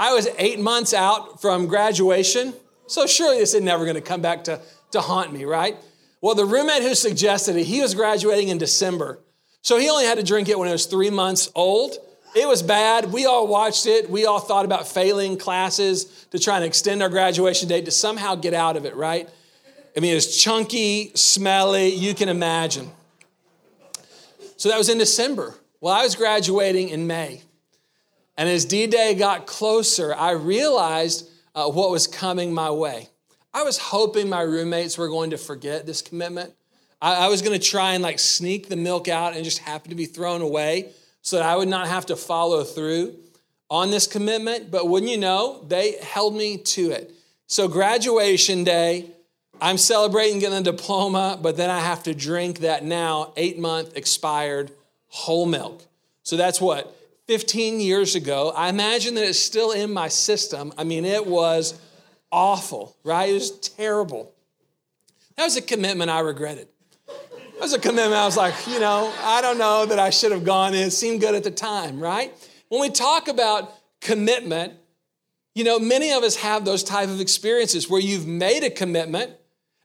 I 0.00 0.14
was 0.14 0.26
eight 0.38 0.58
months 0.58 0.94
out 0.94 1.42
from 1.42 1.66
graduation, 1.66 2.54
so 2.86 3.06
surely 3.06 3.36
this 3.36 3.52
is 3.52 3.60
never 3.60 3.84
going 3.84 3.96
to 3.96 4.00
come 4.00 4.22
back 4.22 4.44
to, 4.44 4.58
to 4.92 5.00
haunt 5.02 5.30
me, 5.30 5.44
right? 5.44 5.76
Well, 6.22 6.34
the 6.34 6.46
roommate 6.46 6.82
who 6.82 6.94
suggested 6.94 7.54
it, 7.56 7.64
he 7.64 7.82
was 7.82 7.94
graduating 7.94 8.48
in 8.48 8.56
December. 8.56 9.18
So 9.60 9.76
he 9.76 9.90
only 9.90 10.06
had 10.06 10.16
to 10.16 10.24
drink 10.24 10.48
it 10.48 10.58
when 10.58 10.68
it 10.68 10.72
was 10.72 10.86
three 10.86 11.10
months 11.10 11.52
old. 11.54 11.98
It 12.34 12.48
was 12.48 12.62
bad. 12.62 13.12
We 13.12 13.26
all 13.26 13.46
watched 13.46 13.84
it. 13.84 14.08
We 14.08 14.24
all 14.24 14.40
thought 14.40 14.64
about 14.64 14.88
failing 14.88 15.36
classes 15.36 16.26
to 16.30 16.38
try 16.38 16.56
and 16.56 16.64
extend 16.64 17.02
our 17.02 17.10
graduation 17.10 17.68
date 17.68 17.84
to 17.84 17.90
somehow 17.90 18.36
get 18.36 18.54
out 18.54 18.78
of 18.78 18.86
it, 18.86 18.96
right? 18.96 19.28
I 19.94 20.00
mean, 20.00 20.12
it 20.12 20.14
was 20.14 20.34
chunky, 20.34 21.12
smelly, 21.14 21.88
you 21.88 22.14
can 22.14 22.30
imagine. 22.30 22.90
So 24.56 24.70
that 24.70 24.78
was 24.78 24.88
in 24.88 24.96
December. 24.96 25.56
Well, 25.82 25.92
I 25.92 26.04
was 26.04 26.16
graduating 26.16 26.88
in 26.88 27.06
May. 27.06 27.42
And 28.40 28.48
as 28.48 28.64
D 28.64 28.86
Day 28.86 29.14
got 29.14 29.46
closer, 29.46 30.14
I 30.14 30.30
realized 30.30 31.28
uh, 31.54 31.66
what 31.66 31.90
was 31.90 32.06
coming 32.06 32.54
my 32.54 32.70
way. 32.70 33.10
I 33.52 33.64
was 33.64 33.76
hoping 33.76 34.30
my 34.30 34.40
roommates 34.40 34.96
were 34.96 35.10
going 35.10 35.32
to 35.32 35.36
forget 35.36 35.84
this 35.84 36.00
commitment. 36.00 36.54
I, 37.02 37.26
I 37.26 37.28
was 37.28 37.42
going 37.42 37.60
to 37.60 37.62
try 37.62 37.92
and 37.92 38.02
like 38.02 38.18
sneak 38.18 38.70
the 38.70 38.76
milk 38.76 39.08
out 39.08 39.34
and 39.34 39.44
just 39.44 39.58
happen 39.58 39.90
to 39.90 39.94
be 39.94 40.06
thrown 40.06 40.40
away 40.40 40.88
so 41.20 41.36
that 41.36 41.44
I 41.44 41.54
would 41.54 41.68
not 41.68 41.88
have 41.88 42.06
to 42.06 42.16
follow 42.16 42.64
through 42.64 43.14
on 43.68 43.90
this 43.90 44.06
commitment. 44.06 44.70
But 44.70 44.88
wouldn't 44.88 45.12
you 45.12 45.18
know, 45.18 45.62
they 45.68 45.96
held 46.00 46.34
me 46.34 46.56
to 46.56 46.92
it. 46.92 47.12
So, 47.46 47.68
graduation 47.68 48.64
day, 48.64 49.10
I'm 49.60 49.76
celebrating 49.76 50.38
getting 50.38 50.56
a 50.56 50.62
diploma, 50.62 51.38
but 51.42 51.58
then 51.58 51.68
I 51.68 51.80
have 51.80 52.04
to 52.04 52.14
drink 52.14 52.60
that 52.60 52.86
now 52.86 53.34
eight 53.36 53.58
month 53.58 53.98
expired 53.98 54.70
whole 55.08 55.44
milk. 55.44 55.82
So, 56.22 56.38
that's 56.38 56.58
what? 56.58 56.96
15 57.30 57.78
years 57.78 58.16
ago. 58.16 58.52
I 58.56 58.70
imagine 58.70 59.14
that 59.14 59.24
it's 59.24 59.38
still 59.38 59.70
in 59.70 59.92
my 59.92 60.08
system. 60.08 60.72
I 60.76 60.82
mean, 60.82 61.04
it 61.04 61.24
was 61.24 61.78
awful, 62.32 62.96
right? 63.04 63.30
It 63.30 63.34
was 63.34 63.52
terrible. 63.52 64.34
That 65.36 65.44
was 65.44 65.56
a 65.56 65.62
commitment 65.62 66.10
I 66.10 66.18
regretted. 66.22 66.66
That 67.06 67.60
was 67.60 67.72
a 67.72 67.78
commitment 67.78 68.14
I 68.14 68.24
was 68.24 68.36
like, 68.36 68.54
you 68.66 68.80
know, 68.80 69.14
I 69.22 69.42
don't 69.42 69.58
know 69.58 69.86
that 69.86 70.00
I 70.00 70.10
should 70.10 70.32
have 70.32 70.44
gone 70.44 70.74
in. 70.74 70.88
It 70.88 70.90
seemed 70.90 71.20
good 71.20 71.36
at 71.36 71.44
the 71.44 71.52
time, 71.52 72.00
right? 72.00 72.34
When 72.68 72.80
we 72.80 72.90
talk 72.90 73.28
about 73.28 73.74
commitment, 74.00 74.72
you 75.54 75.62
know, 75.62 75.78
many 75.78 76.10
of 76.10 76.24
us 76.24 76.34
have 76.34 76.64
those 76.64 76.82
type 76.82 77.10
of 77.10 77.20
experiences 77.20 77.88
where 77.88 78.00
you've 78.00 78.26
made 78.26 78.64
a 78.64 78.70
commitment, 78.70 79.30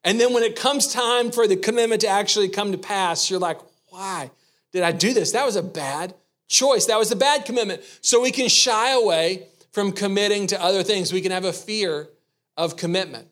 and 0.03 0.19
then 0.19 0.33
when 0.33 0.41
it 0.41 0.55
comes 0.55 0.91
time 0.91 1.29
for 1.29 1.47
the 1.47 1.57
commitment 1.57 2.01
to 2.01 2.07
actually 2.07 2.49
come 2.49 2.71
to 2.71 2.79
pass, 2.79 3.29
you're 3.29 3.39
like, 3.39 3.59
why 3.89 4.31
did 4.73 4.81
I 4.81 4.93
do 4.93 5.13
this? 5.13 5.33
That 5.33 5.45
was 5.45 5.55
a 5.55 5.61
bad 5.61 6.15
choice. 6.47 6.85
That 6.85 6.99
was 6.99 7.11
a 7.11 7.15
bad 7.15 7.45
commitment. 7.45 7.81
So 8.01 8.21
we 8.21 8.31
can 8.31 8.49
shy 8.49 8.91
away 8.91 9.47
from 9.71 9.91
committing 9.91 10.47
to 10.47 10.61
other 10.61 10.83
things. 10.83 11.11
We 11.11 11.21
can 11.21 11.31
have 11.31 11.45
a 11.45 11.53
fear 11.53 12.09
of 12.57 12.77
commitment. 12.77 13.27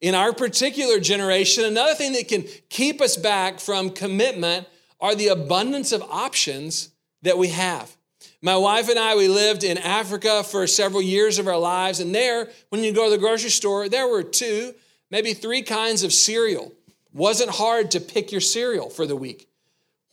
In 0.00 0.14
our 0.14 0.32
particular 0.32 1.00
generation, 1.00 1.64
another 1.64 1.94
thing 1.94 2.12
that 2.12 2.28
can 2.28 2.44
keep 2.68 3.00
us 3.00 3.16
back 3.16 3.60
from 3.60 3.90
commitment 3.90 4.66
are 5.00 5.14
the 5.14 5.28
abundance 5.28 5.92
of 5.92 6.02
options 6.02 6.90
that 7.22 7.38
we 7.38 7.48
have. 7.48 7.96
My 8.42 8.56
wife 8.56 8.88
and 8.88 8.98
I, 8.98 9.16
we 9.16 9.28
lived 9.28 9.64
in 9.64 9.78
Africa 9.78 10.44
for 10.44 10.66
several 10.66 11.02
years 11.02 11.38
of 11.38 11.48
our 11.48 11.58
lives, 11.58 12.00
and 12.00 12.14
there, 12.14 12.50
when 12.68 12.84
you 12.84 12.92
go 12.92 13.04
to 13.04 13.10
the 13.10 13.18
grocery 13.18 13.50
store, 13.50 13.88
there 13.88 14.06
were 14.06 14.22
two, 14.22 14.74
maybe 15.10 15.32
three 15.32 15.62
kinds 15.62 16.02
of 16.02 16.12
cereal. 16.12 16.72
Wasn't 17.12 17.50
hard 17.50 17.90
to 17.92 18.00
pick 18.00 18.30
your 18.30 18.42
cereal 18.42 18.90
for 18.90 19.06
the 19.06 19.16
week. 19.16 19.48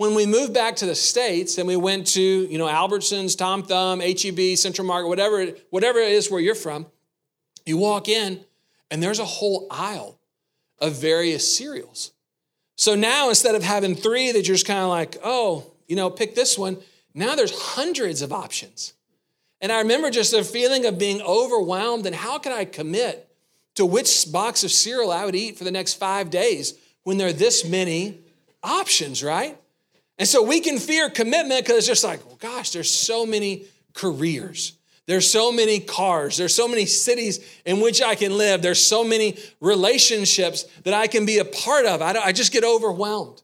When 0.03 0.15
we 0.15 0.25
moved 0.25 0.53
back 0.53 0.75
to 0.75 0.85
the 0.85 0.95
States 0.95 1.57
and 1.57 1.65
we 1.65 1.77
went 1.77 2.07
to, 2.07 2.21
you 2.21 2.57
know, 2.57 2.67
Albertsons, 2.67 3.37
Tom 3.37 3.63
Thumb, 3.63 4.01
HEB, 4.01 4.57
Central 4.57 4.85
Market, 4.85 5.07
whatever, 5.07 5.47
whatever 5.69 5.99
it 5.99 6.11
is 6.11 6.29
where 6.29 6.41
you're 6.41 6.55
from, 6.55 6.87
you 7.65 7.77
walk 7.77 8.09
in 8.09 8.43
and 8.91 9.01
there's 9.01 9.19
a 9.19 9.25
whole 9.25 9.65
aisle 9.71 10.19
of 10.79 10.95
various 10.95 11.55
cereals. 11.55 12.11
So 12.75 12.95
now 12.95 13.29
instead 13.29 13.55
of 13.55 13.63
having 13.63 13.95
three 13.95 14.33
that 14.33 14.45
you're 14.45 14.55
just 14.55 14.67
kind 14.67 14.81
of 14.81 14.89
like, 14.89 15.15
oh, 15.23 15.71
you 15.87 15.95
know, 15.95 16.09
pick 16.09 16.35
this 16.35 16.57
one, 16.57 16.79
now 17.13 17.35
there's 17.35 17.57
hundreds 17.57 18.21
of 18.21 18.33
options. 18.33 18.95
And 19.61 19.71
I 19.71 19.77
remember 19.79 20.09
just 20.09 20.33
a 20.33 20.43
feeling 20.43 20.85
of 20.85 20.99
being 20.99 21.21
overwhelmed 21.21 22.05
and 22.05 22.13
how 22.13 22.39
can 22.39 22.51
I 22.51 22.65
commit 22.65 23.33
to 23.75 23.85
which 23.85 24.29
box 24.33 24.65
of 24.65 24.71
cereal 24.71 25.13
I 25.13 25.23
would 25.23 25.33
eat 25.33 25.57
for 25.57 25.63
the 25.63 25.71
next 25.71 25.93
five 25.93 26.29
days 26.29 26.73
when 27.03 27.17
there 27.17 27.29
are 27.29 27.31
this 27.31 27.63
many 27.63 28.19
options, 28.61 29.23
right? 29.23 29.57
And 30.17 30.27
so 30.27 30.43
we 30.43 30.59
can 30.59 30.77
fear 30.77 31.09
commitment 31.09 31.63
because 31.65 31.77
it's 31.77 31.87
just 31.87 32.03
like, 32.03 32.25
well, 32.25 32.37
gosh, 32.39 32.71
there's 32.71 32.93
so 32.93 33.25
many 33.25 33.65
careers. 33.93 34.77
There's 35.05 35.29
so 35.29 35.51
many 35.51 35.79
cars. 35.79 36.37
There's 36.37 36.55
so 36.55 36.67
many 36.67 36.85
cities 36.85 37.39
in 37.65 37.81
which 37.81 38.01
I 38.01 38.15
can 38.15 38.37
live. 38.37 38.61
There's 38.61 38.83
so 38.83 39.03
many 39.03 39.37
relationships 39.59 40.63
that 40.83 40.93
I 40.93 41.07
can 41.07 41.25
be 41.25 41.39
a 41.39 41.45
part 41.45 41.85
of. 41.85 42.01
I, 42.01 42.13
I 42.13 42.31
just 42.31 42.53
get 42.53 42.63
overwhelmed. 42.63 43.41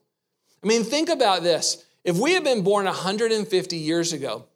I 0.62 0.66
mean, 0.66 0.84
think 0.84 1.08
about 1.08 1.42
this. 1.42 1.84
If 2.04 2.16
we 2.16 2.32
had 2.32 2.44
been 2.44 2.62
born 2.62 2.86
150 2.86 3.76
years 3.76 4.12
ago 4.12 4.46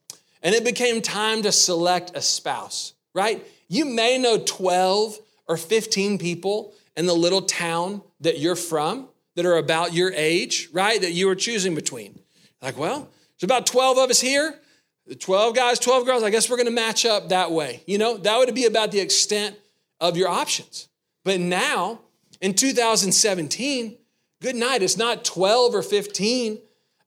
and 0.43 0.55
it 0.55 0.65
became 0.65 1.03
time 1.03 1.43
to 1.43 1.53
select 1.53 2.13
a 2.15 2.23
spouse, 2.23 2.95
right? 3.15 3.47
You 3.69 3.85
may 3.85 4.17
know 4.17 4.39
12 4.39 5.19
or 5.47 5.57
15 5.57 6.19
people 6.19 6.73
in 6.97 7.07
the 7.07 7.15
little 7.15 7.43
town 7.43 8.03
that 8.21 8.39
you're 8.39 8.57
from 8.57 9.09
that 9.35 9.47
are 9.47 9.57
about 9.57 9.93
your 9.93 10.13
age, 10.13 10.69
right? 10.73 11.01
That 11.01 11.13
you 11.13 11.27
were 11.27 11.35
choosing 11.35 11.75
between. 11.75 12.19
Like, 12.63 12.79
well, 12.79 13.09
there's 13.39 13.45
about 13.45 13.67
12 13.67 13.99
of 13.99 14.11
us 14.11 14.21
here. 14.21 14.59
The 15.07 15.15
12 15.15 15.55
guys, 15.55 15.79
12 15.79 16.07
girls, 16.07 16.23
I 16.23 16.31
guess 16.31 16.49
we're 16.49 16.57
going 16.57 16.67
to 16.67 16.73
match 16.73 17.05
up 17.05 17.29
that 17.29 17.51
way. 17.53 17.83
You 17.87 17.99
know, 17.99 18.17
that 18.17 18.39
would 18.39 18.55
be 18.55 18.65
about 18.65 18.91
the 18.91 19.01
extent 19.01 19.57
of 20.01 20.17
your 20.17 20.29
options. 20.29 20.89
But 21.25 21.41
now, 21.41 22.01
in 22.41 22.55
2017, 22.55 23.97
good 24.41 24.57
night, 24.57 24.83
it's 24.83 24.97
not 24.97 25.25
12 25.25 25.75
or 25.75 25.83
15, 25.83 26.59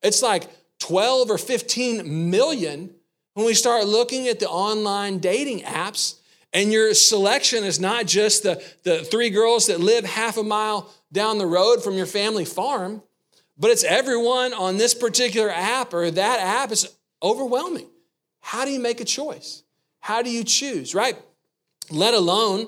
it's 0.03 0.21
like 0.21 0.49
12 0.79 1.31
or 1.31 1.37
15 1.37 2.29
million 2.29 2.93
when 3.33 3.45
we 3.45 3.53
start 3.53 3.85
looking 3.85 4.27
at 4.27 4.39
the 4.39 4.49
online 4.49 5.19
dating 5.19 5.61
apps. 5.61 6.15
And 6.53 6.71
your 6.71 6.93
selection 6.93 7.63
is 7.63 7.79
not 7.79 8.05
just 8.05 8.43
the, 8.43 8.63
the 8.83 9.03
three 9.03 9.29
girls 9.29 9.67
that 9.67 9.79
live 9.79 10.05
half 10.05 10.37
a 10.37 10.43
mile 10.43 10.93
down 11.11 11.37
the 11.37 11.45
road 11.45 11.83
from 11.83 11.95
your 11.95 12.05
family 12.05 12.45
farm, 12.45 13.01
but 13.57 13.71
it's 13.71 13.83
everyone 13.83 14.53
on 14.53 14.77
this 14.77 14.93
particular 14.93 15.49
app 15.49 15.93
or 15.93 16.09
that 16.09 16.39
app. 16.39 16.71
It's 16.71 16.87
overwhelming. 17.21 17.87
How 18.39 18.65
do 18.65 18.71
you 18.71 18.79
make 18.79 19.01
a 19.01 19.05
choice? 19.05 19.63
How 19.99 20.21
do 20.21 20.29
you 20.29 20.43
choose, 20.43 20.95
right? 20.95 21.17
Let 21.89 22.13
alone 22.13 22.67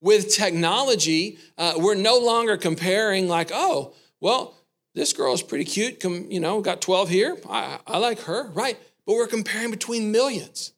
with 0.00 0.34
technology, 0.34 1.38
uh, 1.58 1.74
we're 1.76 1.94
no 1.94 2.18
longer 2.18 2.56
comparing, 2.56 3.28
like, 3.28 3.50
oh, 3.52 3.94
well, 4.20 4.54
this 4.94 5.12
girl 5.12 5.32
is 5.32 5.42
pretty 5.42 5.64
cute. 5.64 6.00
Come, 6.00 6.26
you 6.30 6.40
know, 6.40 6.60
got 6.60 6.80
12 6.80 7.08
here. 7.08 7.36
I, 7.48 7.78
I 7.86 7.98
like 7.98 8.20
her, 8.22 8.50
right? 8.50 8.78
But 9.06 9.14
we're 9.14 9.26
comparing 9.26 9.70
between 9.70 10.12
millions. 10.12 10.72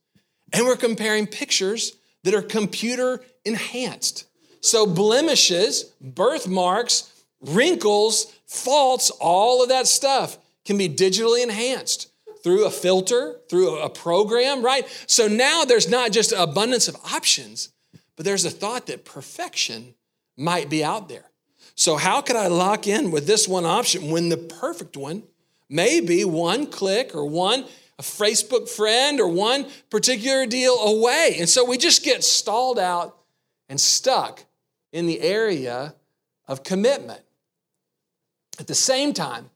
And 0.52 0.66
we're 0.66 0.76
comparing 0.76 1.26
pictures 1.26 1.94
that 2.24 2.34
are 2.34 2.42
computer 2.42 3.22
enhanced. 3.44 4.26
So 4.60 4.86
blemishes, 4.86 5.84
birthmarks, 6.00 7.12
wrinkles, 7.40 8.34
faults, 8.46 9.10
all 9.20 9.62
of 9.62 9.68
that 9.68 9.86
stuff 9.86 10.38
can 10.64 10.76
be 10.76 10.88
digitally 10.88 11.42
enhanced 11.42 12.10
through 12.42 12.66
a 12.66 12.70
filter, 12.70 13.36
through 13.48 13.78
a 13.78 13.88
program, 13.88 14.62
right? 14.62 14.86
So 15.06 15.28
now 15.28 15.64
there's 15.64 15.88
not 15.88 16.12
just 16.12 16.32
an 16.32 16.40
abundance 16.40 16.88
of 16.88 16.96
options, 17.12 17.70
but 18.16 18.24
there's 18.24 18.44
a 18.44 18.50
thought 18.50 18.86
that 18.86 19.04
perfection 19.04 19.94
might 20.36 20.68
be 20.68 20.82
out 20.82 21.08
there. 21.08 21.30
So, 21.76 21.96
how 21.96 22.20
could 22.20 22.36
I 22.36 22.46
lock 22.46 22.86
in 22.86 23.10
with 23.10 23.26
this 23.26 23.48
one 23.48 23.64
option 23.64 24.10
when 24.10 24.28
the 24.28 24.36
perfect 24.36 24.96
one 24.96 25.24
may 25.68 26.00
be 26.00 26.24
one 26.24 26.66
click 26.66 27.14
or 27.14 27.24
one 27.24 27.64
a 27.98 28.02
Facebook 28.02 28.68
friend 28.68 29.20
or 29.20 29.28
one 29.28 29.66
particular 29.90 30.46
deal 30.46 30.74
away? 30.74 31.36
And 31.38 31.48
so 31.48 31.64
we 31.64 31.78
just 31.78 32.04
get 32.04 32.24
stalled 32.24 32.78
out 32.78 33.16
and 33.68 33.80
stuck 33.80 34.44
in 34.92 35.06
the 35.06 35.20
area 35.20 35.94
of 36.46 36.62
commitment. 36.62 37.22
At 38.58 38.66
the 38.66 38.74
same 38.74 39.12
time, 39.12 39.50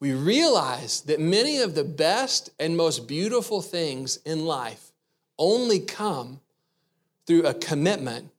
we 0.00 0.12
realize 0.12 1.02
that 1.02 1.20
many 1.20 1.58
of 1.58 1.74
the 1.74 1.84
best 1.84 2.50
and 2.58 2.76
most 2.76 3.06
beautiful 3.06 3.62
things 3.62 4.18
in 4.24 4.44
life 4.44 4.92
only 5.38 5.80
come 5.80 6.40
through 7.26 7.44
a 7.46 7.54
commitment 7.54 8.30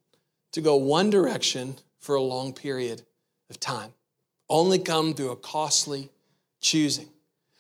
to 0.51 0.61
go 0.61 0.75
one 0.75 1.09
direction 1.09 1.75
for 1.99 2.15
a 2.15 2.21
long 2.21 2.53
period 2.53 3.03
of 3.49 3.59
time. 3.59 3.93
Only 4.49 4.79
come 4.79 5.13
through 5.13 5.31
a 5.31 5.35
costly 5.35 6.09
choosing. 6.61 7.09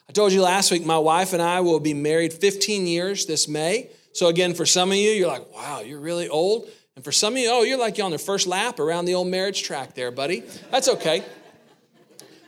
I 0.09 0.13
told 0.13 0.31
you 0.31 0.41
last 0.41 0.71
week, 0.71 0.85
my 0.85 0.97
wife 0.97 1.33
and 1.33 1.41
I 1.41 1.59
will 1.59 1.81
be 1.81 1.93
married 1.93 2.33
15 2.33 2.87
years 2.87 3.25
this 3.25 3.47
May. 3.47 3.89
So, 4.13 4.27
again, 4.27 4.53
for 4.53 4.65
some 4.65 4.91
of 4.91 4.97
you, 4.97 5.11
you're 5.11 5.27
like, 5.27 5.53
wow, 5.53 5.81
you're 5.81 5.99
really 5.99 6.29
old. 6.29 6.69
And 6.95 7.03
for 7.03 7.11
some 7.11 7.33
of 7.33 7.39
you, 7.39 7.49
oh, 7.51 7.63
you're 7.63 7.77
like 7.77 7.97
you're 7.97 8.05
on 8.05 8.11
the 8.11 8.17
first 8.17 8.47
lap 8.47 8.79
around 8.79 9.05
the 9.05 9.15
old 9.15 9.27
marriage 9.27 9.63
track 9.63 9.95
there, 9.95 10.09
buddy. 10.09 10.43
That's 10.71 10.87
okay. 10.87 11.23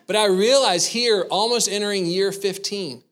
But 0.08 0.16
I 0.16 0.26
realize 0.28 0.88
here, 0.88 1.28
almost 1.30 1.70
entering 1.70 2.06
year 2.06 2.32
15, 2.32 3.04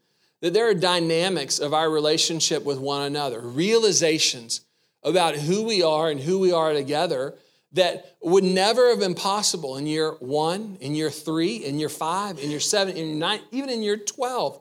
that 0.41 0.53
there 0.53 0.69
are 0.69 0.73
dynamics 0.73 1.59
of 1.59 1.73
our 1.73 1.89
relationship 1.89 2.63
with 2.63 2.79
one 2.79 3.03
another, 3.03 3.41
realizations 3.41 4.61
about 5.03 5.35
who 5.35 5.63
we 5.63 5.83
are 5.83 6.09
and 6.09 6.21
who 6.21 6.39
we 6.39 6.51
are 6.51 6.73
together 6.73 7.35
that 7.73 8.17
would 8.21 8.43
never 8.43 8.89
have 8.89 8.99
been 8.99 9.15
possible 9.15 9.77
in 9.77 9.85
year 9.85 10.11
one, 10.19 10.77
in 10.79 10.95
year 10.95 11.09
three, 11.09 11.57
in 11.57 11.79
year 11.79 11.89
five, 11.89 12.39
in 12.39 12.49
year 12.49 12.59
seven, 12.59 12.95
in 12.95 13.07
year 13.07 13.15
nine, 13.15 13.41
even 13.51 13.69
in 13.69 13.83
year 13.83 13.97
12. 13.97 14.59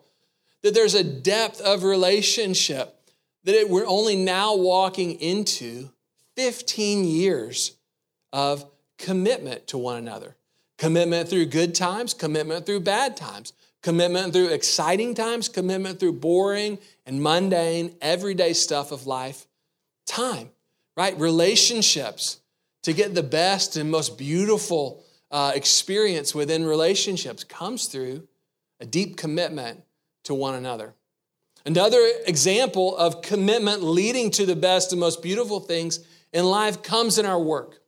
That 0.63 0.75
there's 0.75 0.95
a 0.95 1.05
depth 1.05 1.61
of 1.61 1.85
relationship 1.85 2.97
that 3.45 3.55
it, 3.55 3.71
we're 3.71 3.87
only 3.87 4.17
now 4.17 4.57
walking 4.57 5.21
into 5.21 5.91
15 6.35 7.05
years 7.05 7.77
of 8.33 8.67
commitment 8.99 9.69
to 9.69 9.79
one 9.79 9.97
another. 9.97 10.35
Commitment 10.79 11.29
through 11.29 11.47
good 11.47 11.75
times, 11.75 12.13
commitment 12.13 12.67
through 12.67 12.81
bad 12.81 13.17
times, 13.17 13.53
commitment 13.83 14.33
through 14.33 14.49
exciting 14.49 15.15
times, 15.15 15.49
commitment 15.49 16.01
through 16.01 16.13
boring 16.13 16.79
and 17.07 17.23
mundane, 17.23 17.95
everyday 18.01 18.53
stuff 18.53 18.91
of 18.91 19.07
life. 19.07 19.47
Time, 20.07 20.51
right? 20.97 21.19
Relationships 21.19 22.41
to 22.87 22.93
get 22.93 23.17
the 23.17 23.23
best 23.23 23.77
and 23.77 23.91
most 23.91 24.17
beautiful 24.17 25.03
uh, 25.33 25.51
experience 25.57 26.37
within 26.37 26.65
relationships 26.65 27.43
comes 27.43 27.87
through 27.87 28.23
a 28.79 28.87
deep 28.87 29.17
commitment 29.17 29.83
to 30.23 30.33
one 30.33 30.55
another. 30.55 30.95
Another 31.65 31.99
example 32.29 32.97
of 32.97 33.23
commitment 33.23 33.83
leading 33.83 34.31
to 34.31 34.47
the 34.47 34.55
best 34.55 34.93
and 34.93 35.01
most 35.01 35.21
beautiful 35.21 35.59
things 35.59 35.99
in 36.33 36.45
life 36.45 36.85
comes 36.85 37.19
in 37.19 37.27
our 37.27 37.41
work. 37.41 37.81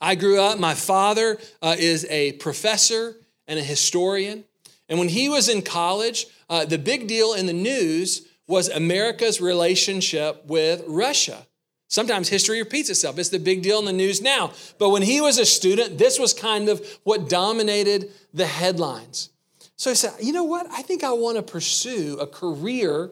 I 0.00 0.16
grew 0.16 0.40
up, 0.40 0.58
my 0.58 0.74
father 0.74 1.38
uh, 1.62 1.76
is 1.78 2.06
a 2.10 2.32
professor 2.32 3.14
and 3.46 3.56
a 3.56 3.62
historian. 3.62 4.42
And 4.88 4.98
when 4.98 5.10
he 5.10 5.28
was 5.28 5.48
in 5.48 5.62
college, 5.62 6.26
uh, 6.50 6.64
the 6.64 6.78
big 6.78 7.06
deal 7.06 7.34
in 7.34 7.46
the 7.46 7.52
news 7.52 8.26
was 8.48 8.68
America's 8.68 9.40
relationship 9.40 10.44
with 10.46 10.82
Russia. 10.88 11.46
Sometimes 11.88 12.28
history 12.28 12.58
repeats 12.58 12.90
itself. 12.90 13.18
It's 13.18 13.28
the 13.28 13.38
big 13.38 13.62
deal 13.62 13.78
in 13.78 13.84
the 13.84 13.92
news 13.92 14.20
now. 14.20 14.52
But 14.78 14.90
when 14.90 15.02
he 15.02 15.20
was 15.20 15.38
a 15.38 15.46
student, 15.46 15.98
this 15.98 16.18
was 16.18 16.34
kind 16.34 16.68
of 16.68 16.84
what 17.04 17.28
dominated 17.28 18.10
the 18.34 18.46
headlines. 18.46 19.30
So 19.76 19.90
he 19.90 19.96
said, 19.96 20.14
You 20.20 20.32
know 20.32 20.44
what? 20.44 20.66
I 20.70 20.82
think 20.82 21.04
I 21.04 21.12
want 21.12 21.36
to 21.36 21.42
pursue 21.42 22.18
a 22.18 22.26
career 22.26 23.10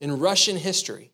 in 0.00 0.18
Russian 0.18 0.56
history. 0.56 1.12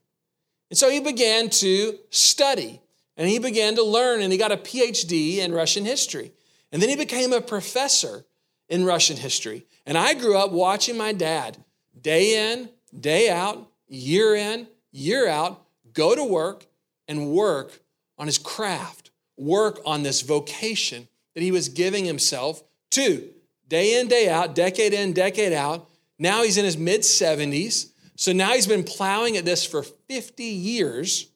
And 0.70 0.78
so 0.78 0.88
he 0.88 1.00
began 1.00 1.50
to 1.50 1.98
study 2.08 2.80
and 3.16 3.28
he 3.28 3.38
began 3.38 3.74
to 3.74 3.84
learn 3.84 4.22
and 4.22 4.32
he 4.32 4.38
got 4.38 4.52
a 4.52 4.56
PhD 4.56 5.36
in 5.36 5.52
Russian 5.52 5.84
history. 5.84 6.32
And 6.70 6.80
then 6.80 6.88
he 6.88 6.96
became 6.96 7.34
a 7.34 7.42
professor 7.42 8.24
in 8.70 8.86
Russian 8.86 9.18
history. 9.18 9.66
And 9.84 9.98
I 9.98 10.14
grew 10.14 10.38
up 10.38 10.50
watching 10.50 10.96
my 10.96 11.12
dad 11.12 11.58
day 12.00 12.52
in, 12.52 12.70
day 12.98 13.28
out, 13.28 13.70
year 13.86 14.34
in, 14.34 14.66
year 14.92 15.28
out, 15.28 15.62
go 15.92 16.14
to 16.14 16.24
work 16.24 16.66
and 17.08 17.30
work 17.30 17.80
on 18.18 18.26
his 18.26 18.38
craft, 18.38 19.10
work 19.36 19.80
on 19.84 20.02
this 20.02 20.22
vocation 20.22 21.08
that 21.34 21.42
he 21.42 21.50
was 21.50 21.68
giving 21.68 22.04
himself 22.04 22.62
to 22.90 23.28
day 23.68 23.98
in, 23.98 24.08
day 24.08 24.28
out, 24.28 24.54
decade 24.54 24.92
in, 24.92 25.12
decade 25.12 25.52
out. 25.52 25.88
Now 26.18 26.42
he's 26.42 26.58
in 26.58 26.64
his 26.64 26.76
mid 26.76 27.00
70s. 27.00 27.90
So 28.16 28.32
now 28.32 28.52
he's 28.52 28.66
been 28.66 28.84
plowing 28.84 29.36
at 29.36 29.44
this 29.44 29.64
for 29.64 29.82
50 29.82 30.44
years. 30.44 31.28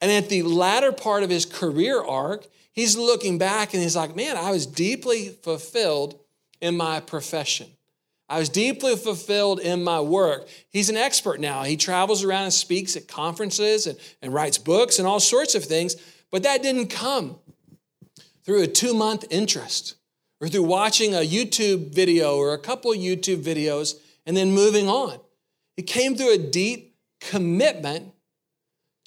And 0.00 0.10
at 0.10 0.28
the 0.28 0.42
latter 0.42 0.92
part 0.92 1.22
of 1.22 1.30
his 1.30 1.46
career 1.46 2.02
arc, 2.02 2.46
he's 2.72 2.96
looking 2.96 3.38
back 3.38 3.74
and 3.74 3.82
he's 3.82 3.96
like, 3.96 4.14
man, 4.14 4.36
I 4.36 4.50
was 4.50 4.66
deeply 4.66 5.28
fulfilled 5.28 6.18
in 6.60 6.76
my 6.76 7.00
profession. 7.00 7.68
I 8.30 8.38
was 8.38 8.48
deeply 8.48 8.94
fulfilled 8.94 9.58
in 9.58 9.82
my 9.82 10.00
work. 10.00 10.48
He's 10.70 10.88
an 10.88 10.96
expert 10.96 11.40
now. 11.40 11.64
He 11.64 11.76
travels 11.76 12.22
around 12.22 12.44
and 12.44 12.52
speaks 12.52 12.96
at 12.96 13.08
conferences 13.08 13.88
and, 13.88 13.98
and 14.22 14.32
writes 14.32 14.56
books 14.56 15.00
and 15.00 15.08
all 15.08 15.18
sorts 15.18 15.56
of 15.56 15.64
things, 15.64 15.96
but 16.30 16.44
that 16.44 16.62
didn't 16.62 16.86
come 16.86 17.40
through 18.44 18.62
a 18.62 18.68
two 18.68 18.94
month 18.94 19.24
interest 19.30 19.96
or 20.40 20.46
through 20.46 20.62
watching 20.62 21.12
a 21.12 21.26
YouTube 21.26 21.92
video 21.92 22.36
or 22.36 22.54
a 22.54 22.58
couple 22.58 22.92
YouTube 22.92 23.42
videos 23.42 23.96
and 24.24 24.36
then 24.36 24.52
moving 24.52 24.88
on. 24.88 25.18
It 25.76 25.88
came 25.88 26.14
through 26.14 26.34
a 26.34 26.38
deep 26.38 26.94
commitment 27.20 28.12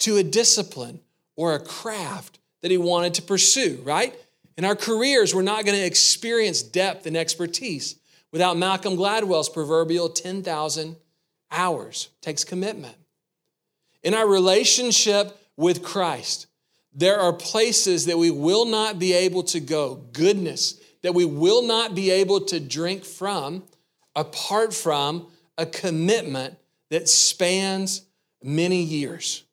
to 0.00 0.18
a 0.18 0.22
discipline 0.22 1.00
or 1.34 1.54
a 1.54 1.60
craft 1.60 2.40
that 2.60 2.70
he 2.70 2.76
wanted 2.76 3.14
to 3.14 3.22
pursue, 3.22 3.80
right? 3.84 4.14
In 4.58 4.66
our 4.66 4.76
careers, 4.76 5.34
we're 5.34 5.42
not 5.42 5.64
going 5.64 5.78
to 5.78 5.84
experience 5.84 6.62
depth 6.62 7.06
and 7.06 7.16
expertise 7.16 7.96
without 8.34 8.58
Malcolm 8.58 8.96
Gladwell's 8.96 9.48
proverbial 9.48 10.08
10,000 10.08 10.96
hours. 11.52 12.08
Takes 12.20 12.42
commitment. 12.42 12.96
In 14.02 14.12
our 14.12 14.26
relationship 14.26 15.38
with 15.56 15.84
Christ, 15.84 16.48
there 16.92 17.20
are 17.20 17.32
places 17.32 18.06
that 18.06 18.18
we 18.18 18.32
will 18.32 18.64
not 18.64 18.98
be 18.98 19.12
able 19.12 19.44
to 19.44 19.60
go, 19.60 20.02
goodness 20.12 20.80
that 21.02 21.14
we 21.14 21.24
will 21.24 21.62
not 21.62 21.94
be 21.94 22.10
able 22.10 22.40
to 22.40 22.58
drink 22.58 23.04
from 23.04 23.62
apart 24.16 24.74
from 24.74 25.28
a 25.56 25.66
commitment 25.66 26.56
that 26.90 27.08
spans 27.08 28.02
many 28.42 28.82
years. 28.82 29.44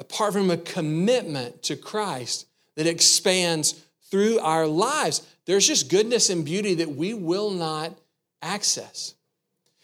Apart 0.00 0.32
from 0.32 0.50
a 0.50 0.56
commitment 0.56 1.62
to 1.64 1.76
Christ 1.76 2.46
that 2.76 2.86
expands 2.86 3.84
through 4.12 4.38
our 4.38 4.66
lives. 4.66 5.26
There's 5.46 5.66
just 5.66 5.90
goodness 5.90 6.30
and 6.30 6.44
beauty 6.44 6.74
that 6.74 6.94
we 6.94 7.14
will 7.14 7.50
not 7.50 7.98
access. 8.40 9.14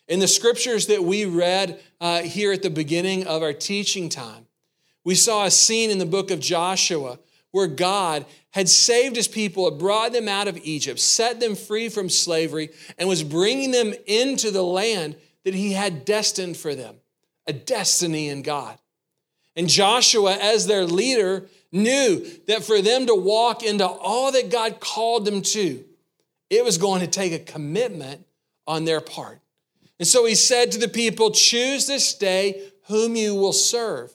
In 0.06 0.20
the 0.20 0.28
scriptures 0.28 0.86
that 0.86 1.04
we 1.04 1.24
read 1.24 1.80
uh, 2.00 2.22
here 2.22 2.52
at 2.52 2.62
the 2.62 2.70
beginning 2.70 3.26
of 3.26 3.42
our 3.42 3.52
teaching 3.52 4.08
time, 4.08 4.46
we 5.04 5.14
saw 5.14 5.44
a 5.44 5.50
scene 5.50 5.90
in 5.90 5.98
the 5.98 6.06
book 6.06 6.30
of 6.30 6.40
Joshua 6.40 7.18
where 7.50 7.66
God 7.66 8.26
had 8.50 8.68
saved 8.68 9.16
his 9.16 9.28
people, 9.28 9.68
had 9.68 9.78
brought 9.78 10.12
them 10.12 10.28
out 10.28 10.48
of 10.48 10.58
Egypt, 10.62 10.98
set 11.00 11.40
them 11.40 11.54
free 11.54 11.88
from 11.88 12.08
slavery, 12.08 12.70
and 12.96 13.08
was 13.08 13.22
bringing 13.22 13.70
them 13.70 13.94
into 14.06 14.50
the 14.50 14.62
land 14.62 15.16
that 15.44 15.54
he 15.54 15.72
had 15.72 16.04
destined 16.04 16.56
for 16.56 16.74
them 16.74 16.96
a 17.46 17.52
destiny 17.52 18.28
in 18.28 18.42
God. 18.42 18.78
And 19.56 19.68
Joshua, 19.68 20.36
as 20.36 20.66
their 20.66 20.84
leader, 20.84 21.46
knew 21.72 22.24
that 22.46 22.64
for 22.64 22.80
them 22.80 23.06
to 23.06 23.14
walk 23.14 23.62
into 23.62 23.86
all 23.86 24.32
that 24.32 24.50
God 24.50 24.80
called 24.80 25.24
them 25.24 25.42
to, 25.42 25.84
it 26.50 26.64
was 26.64 26.78
going 26.78 27.00
to 27.00 27.06
take 27.06 27.32
a 27.32 27.38
commitment 27.38 28.26
on 28.66 28.84
their 28.84 29.00
part. 29.00 29.40
And 29.98 30.06
so 30.06 30.24
he 30.24 30.34
said 30.34 30.72
to 30.72 30.78
the 30.78 30.88
people, 30.88 31.30
Choose 31.30 31.86
this 31.86 32.14
day 32.14 32.70
whom 32.86 33.16
you 33.16 33.34
will 33.34 33.52
serve. 33.52 34.14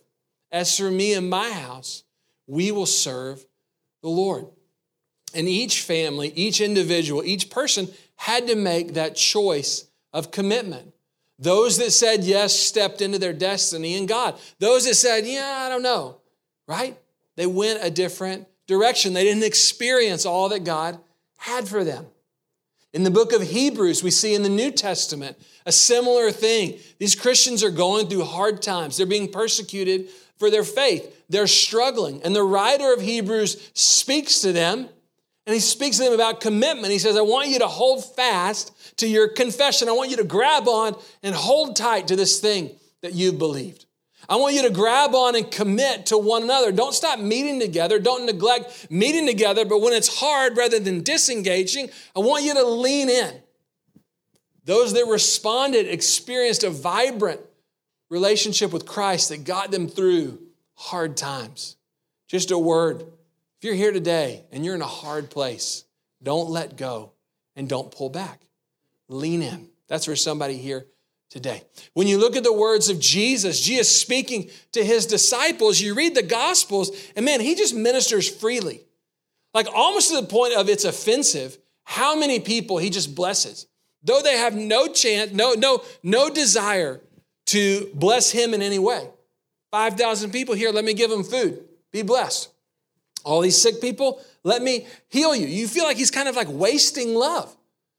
As 0.52 0.78
for 0.78 0.90
me 0.90 1.14
and 1.14 1.30
my 1.30 1.52
house, 1.52 2.04
we 2.48 2.72
will 2.72 2.86
serve 2.86 3.46
the 4.02 4.10
Lord. 4.10 4.46
And 5.34 5.48
each 5.48 5.82
family, 5.82 6.32
each 6.36 6.62
individual, 6.62 7.24
each 7.24 7.50
person 7.50 7.90
had 8.16 8.48
to 8.48 8.56
make 8.56 8.94
that 8.94 9.16
choice 9.16 9.88
of 10.12 10.32
commitment. 10.32 10.94
Those 11.40 11.78
that 11.80 11.92
said 11.92 12.24
yes 12.24 12.56
stepped 12.56 13.02
into 13.02 13.18
their 13.18 13.34
destiny 13.34 13.96
in 13.96 14.06
God. 14.06 14.40
Those 14.60 14.86
that 14.86 14.94
said, 14.94 15.26
yeah, 15.26 15.64
I 15.66 15.70
don't 15.70 15.82
know, 15.82 16.18
right? 16.68 16.98
They 17.36 17.46
went 17.46 17.80
a 17.82 17.90
different 17.90 18.48
direction. 18.68 19.14
They 19.14 19.24
didn't 19.24 19.44
experience 19.44 20.26
all 20.26 20.50
that 20.50 20.64
God 20.64 21.00
had 21.38 21.68
for 21.68 21.84
them. 21.84 22.06
In 22.94 23.04
the 23.04 23.12
book 23.12 23.34
of 23.34 23.42
Hebrews, 23.42 24.04
we 24.04 24.12
see 24.12 24.36
in 24.36 24.44
the 24.44 24.50
New 24.50 24.72
Testament 24.72 25.38
a 25.66 25.72
similar 25.72 26.32
thing. 26.32 26.78
These 27.00 27.16
Christians 27.16 27.64
are 27.64 27.72
going 27.72 28.08
through 28.08 28.24
hard 28.24 28.62
times, 28.62 28.98
they're 28.98 29.06
being 29.06 29.32
persecuted 29.32 30.10
for 30.38 30.50
their 30.50 30.64
faith, 30.64 31.24
they're 31.28 31.48
struggling. 31.48 32.22
And 32.24 32.36
the 32.36 32.44
writer 32.44 32.94
of 32.94 33.02
Hebrews 33.02 33.72
speaks 33.74 34.42
to 34.42 34.54
them, 34.54 34.90
and 35.46 35.54
he 35.54 35.60
speaks 35.60 35.98
to 35.98 36.04
them 36.04 36.14
about 36.14 36.40
commitment. 36.40 36.94
He 36.94 37.00
says, 37.00 37.18
I 37.18 37.22
want 37.22 37.50
you 37.50 37.60
to 37.60 37.68
hold 37.68 38.06
fast 38.16 38.98
to 38.98 39.08
your 39.08 39.28
confession. 39.28 39.90
I 39.90 39.94
want 39.94 40.12
you 40.12 40.18
to 40.18 40.24
grab 40.24 40.68
on 40.68 40.96
and 41.24 41.36
hold 41.36 41.76
tight 41.76 42.08
to 42.10 42.16
this 42.16 42.40
thing 42.40 42.72
that 43.02 43.14
you've 43.14 43.40
believed. 43.40 43.86
I 44.30 44.38
want 44.38 44.56
you 44.56 44.62
to 44.64 44.70
grab 44.70 45.14
on 45.14 45.36
and 45.36 45.50
commit 45.50 46.08
to 46.08 46.18
one 46.18 46.44
another. 46.44 46.72
Don't 46.72 46.94
stop 46.94 47.20
meeting 47.20 47.60
together. 47.60 48.00
Don't 48.00 48.26
neglect 48.26 48.88
meeting 48.90 49.26
together. 49.26 49.66
But 49.66 49.82
when 49.82 49.94
it's 49.94 50.20
hard, 50.20 50.58
rather 50.58 50.80
than 50.80 51.04
disengaging, 51.04 51.90
I 52.16 52.20
want 52.20 52.44
you 52.44 52.54
to 52.54 52.64
lean 52.64 53.10
in. 53.10 53.42
Those 54.66 54.94
that 54.94 55.06
responded 55.08 55.88
experienced 55.88 56.64
a 56.64 56.70
vibrant 56.70 57.42
relationship 58.10 58.72
with 58.72 58.86
Christ 58.86 59.30
that 59.30 59.44
got 59.44 59.72
them 59.72 59.90
through 59.90 60.40
hard 60.76 61.18
times. 61.18 61.76
Just 62.28 62.52
a 62.52 62.58
word. 62.58 63.02
If 63.02 63.64
you're 63.64 63.74
here 63.74 63.92
today 63.92 64.46
and 64.52 64.64
you're 64.64 64.76
in 64.76 64.82
a 64.82 64.88
hard 64.88 65.30
place, 65.30 65.84
don't 66.22 66.50
let 66.50 66.78
go 66.78 67.12
and 67.56 67.68
don't 67.68 67.92
pull 67.92 68.10
back. 68.10 68.42
Lean 69.10 69.42
in. 69.42 69.68
That's 69.88 70.06
for 70.06 70.16
somebody 70.16 70.58
here 70.58 70.88
today. 71.34 71.64
When 71.96 72.08
you 72.08 72.20
look 72.20 72.36
at 72.36 72.44
the 72.44 72.54
words 72.54 72.90
of 72.90 73.00
Jesus, 73.00 73.60
Jesus 73.60 74.00
speaking 74.00 74.52
to 74.72 74.86
his 74.86 75.08
disciples, 75.08 75.82
you 75.82 75.96
read 75.96 76.14
the 76.14 76.22
Gospels, 76.22 76.96
and 77.16 77.26
man, 77.26 77.42
he 77.42 77.56
just 77.56 77.74
ministers 77.74 78.30
freely. 78.30 78.82
Like 79.52 79.66
almost 79.74 80.10
to 80.10 80.22
the 80.22 80.28
point 80.28 80.54
of 80.54 80.70
it's 80.70 80.86
offensive 80.86 81.58
how 81.86 82.16
many 82.16 82.40
people 82.40 82.78
he 82.78 82.92
just 82.92 83.16
blesses. 83.16 83.66
Though 84.04 84.22
they 84.22 84.38
have 84.38 84.56
no 84.56 84.88
chance, 84.88 85.32
no, 85.32 85.54
no, 85.54 85.82
no 86.04 86.30
desire 86.30 87.02
to 87.48 87.90
bless 87.96 88.30
him 88.30 88.54
in 88.54 88.62
any 88.62 88.78
way. 88.78 89.10
5,000 89.72 90.32
people 90.32 90.54
here, 90.54 90.70
let 90.70 90.86
me 90.86 90.94
give 90.94 91.10
them 91.10 91.24
food. 91.24 91.64
Be 91.92 92.04
blessed. 92.04 92.52
All 93.24 93.42
these 93.42 93.60
sick 93.60 93.82
people, 93.82 94.22
let 94.44 94.62
me 94.62 94.86
heal 95.10 95.36
you. 95.36 95.48
You 95.48 95.68
feel 95.68 95.86
like 95.86 95.98
he's 95.98 96.12
kind 96.12 96.30
of 96.30 96.36
like 96.36 96.48
wasting 96.48 97.16
love 97.16 97.56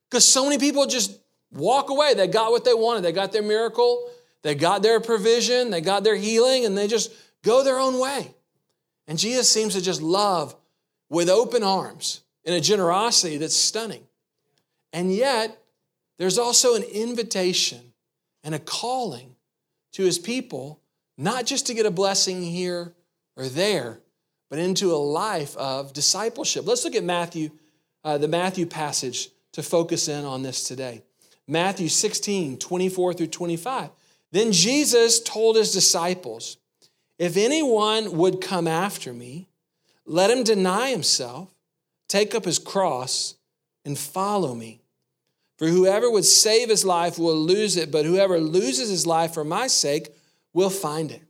because 0.09 0.25
so 0.25 0.45
many 0.45 0.59
people 0.59 0.87
just 0.87 1.19
walk 1.55 1.91
away. 1.91 2.15
They 2.15 2.27
got 2.27 2.51
what 2.51 2.65
they 2.65 2.75
wanted. 2.75 3.03
They 3.03 3.13
got 3.13 3.33
their 3.33 3.43
miracle, 3.43 4.11
they 4.43 4.55
got 4.55 4.83
their 4.83 5.01
provision, 5.01 5.71
they 5.71 5.81
got 5.81 6.05
their 6.05 6.17
healing, 6.17 6.65
and 6.65 6.77
they 6.77 6.87
just 6.87 7.13
go 7.43 7.65
their 7.65 7.79
own 7.79 7.99
way. 7.99 8.35
And 9.07 9.19
Jesus 9.19 9.49
seems 9.49 9.75
to 9.75 9.83
just 9.83 10.03
love 10.03 10.55
with 11.09 11.29
open 11.29 11.63
arms 11.63 12.23
in 12.45 12.55
a 12.55 12.61
generosity 12.61 13.37
that's 13.37 13.57
stunning. 13.57 14.05
And 14.93 15.13
yet, 15.13 15.59
there's 16.19 16.39
also 16.39 16.75
an 16.75 16.83
invitation 16.83 17.93
and 18.43 18.55
a 18.55 18.59
calling 18.59 19.35
to 19.93 20.05
his 20.05 20.19
people, 20.19 20.81
not 21.17 21.47
just 21.47 21.67
to 21.67 21.75
get 21.75 21.87
a 21.87 21.91
blessing 21.91 22.43
here 22.43 22.95
or 23.37 23.49
there, 23.49 24.01
but 24.51 24.59
into 24.59 24.93
a 24.93 24.97
life 24.97 25.57
of 25.57 25.93
discipleship. 25.93 26.67
Let's 26.67 26.85
look 26.85 26.95
at 26.95 27.05
Matthew, 27.05 27.51
uh, 28.05 28.19
the 28.19 28.29
Matthew 28.29 28.67
passage 28.67 29.31
to 29.53 29.63
focus 29.63 30.09
in 30.09 30.25
on 30.25 30.43
this 30.43 30.69
today. 30.69 31.03
Matthew 31.47 31.89
16, 31.89 32.59
24 32.59 33.15
through 33.15 33.27
25. 33.29 33.91
Then 34.33 34.53
Jesus 34.53 35.21
told 35.21 35.57
his 35.57 35.73
disciples, 35.73 36.57
If 37.19 37.37
anyone 37.37 38.17
would 38.17 38.41
come 38.41 38.67
after 38.67 39.13
me, 39.13 39.49
let 40.07 40.31
him 40.31 40.43
deny 40.43 40.91
himself, 40.91 41.55
take 42.09 42.35
up 42.35 42.45
his 42.45 42.59
cross, 42.59 43.37
and 43.85 43.99
follow 43.99 44.55
me. 44.55 44.81
For 45.59 45.69
whoever 45.69 46.11
would 46.11 46.25
save 46.25 46.69
his 46.69 46.85
life 46.85 47.19
will 47.19 47.37
lose 47.37 47.77
it, 47.77 47.93
but 47.93 48.05
whoever 48.05 48.41
loses 48.41 48.91
his 48.91 49.07
life 49.07 49.35
for 49.35 49.45
my 49.45 49.67
sake 49.67 50.09
will 50.53 50.71
find 50.71 51.13
it. 51.13 51.23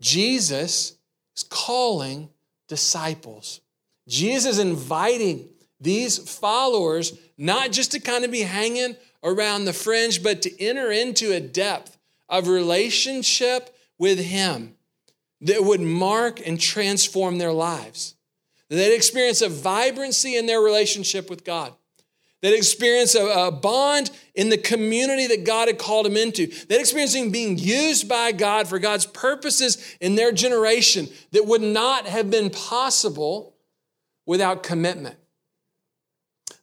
Jesus 0.00 0.96
is 1.36 1.42
calling 1.42 2.28
disciples. 2.68 3.60
Jesus 4.06 4.52
is 4.52 4.58
inviting 4.58 5.48
these 5.84 6.18
followers 6.18 7.16
not 7.38 7.72
just 7.72 7.92
to 7.92 8.00
kind 8.00 8.24
of 8.24 8.30
be 8.30 8.40
hanging 8.40 8.96
around 9.22 9.64
the 9.64 9.72
fringe, 9.72 10.22
but 10.22 10.42
to 10.42 10.62
enter 10.62 10.90
into 10.90 11.32
a 11.32 11.40
depth 11.40 11.96
of 12.28 12.48
relationship 12.48 13.76
with 13.98 14.18
Him 14.18 14.74
that 15.40 15.64
would 15.64 15.80
mark 15.80 16.44
and 16.46 16.60
transform 16.60 17.38
their 17.38 17.52
lives. 17.52 18.14
They'd 18.70 18.94
experience 18.94 19.42
a 19.42 19.48
vibrancy 19.48 20.36
in 20.36 20.46
their 20.46 20.60
relationship 20.60 21.30
with 21.30 21.44
God. 21.44 21.72
They'd 22.40 22.56
experience 22.56 23.14
a, 23.14 23.26
a, 23.26 23.50
bond 23.50 24.10
in 24.34 24.50
the 24.50 24.58
community 24.58 25.26
that 25.28 25.46
God 25.46 25.68
had 25.68 25.78
called 25.78 26.04
them 26.04 26.16
into. 26.16 26.46
They'd 26.46 26.80
experience 26.80 27.14
being 27.30 27.56
used 27.56 28.06
by 28.06 28.32
God 28.32 28.68
for 28.68 28.78
God's 28.78 29.06
purposes 29.06 29.96
in 30.00 30.14
their 30.14 30.30
generation 30.30 31.08
that 31.32 31.46
would 31.46 31.62
not 31.62 32.06
have 32.06 32.30
been 32.30 32.50
possible 32.50 33.54
without 34.26 34.62
commitment. 34.62 35.16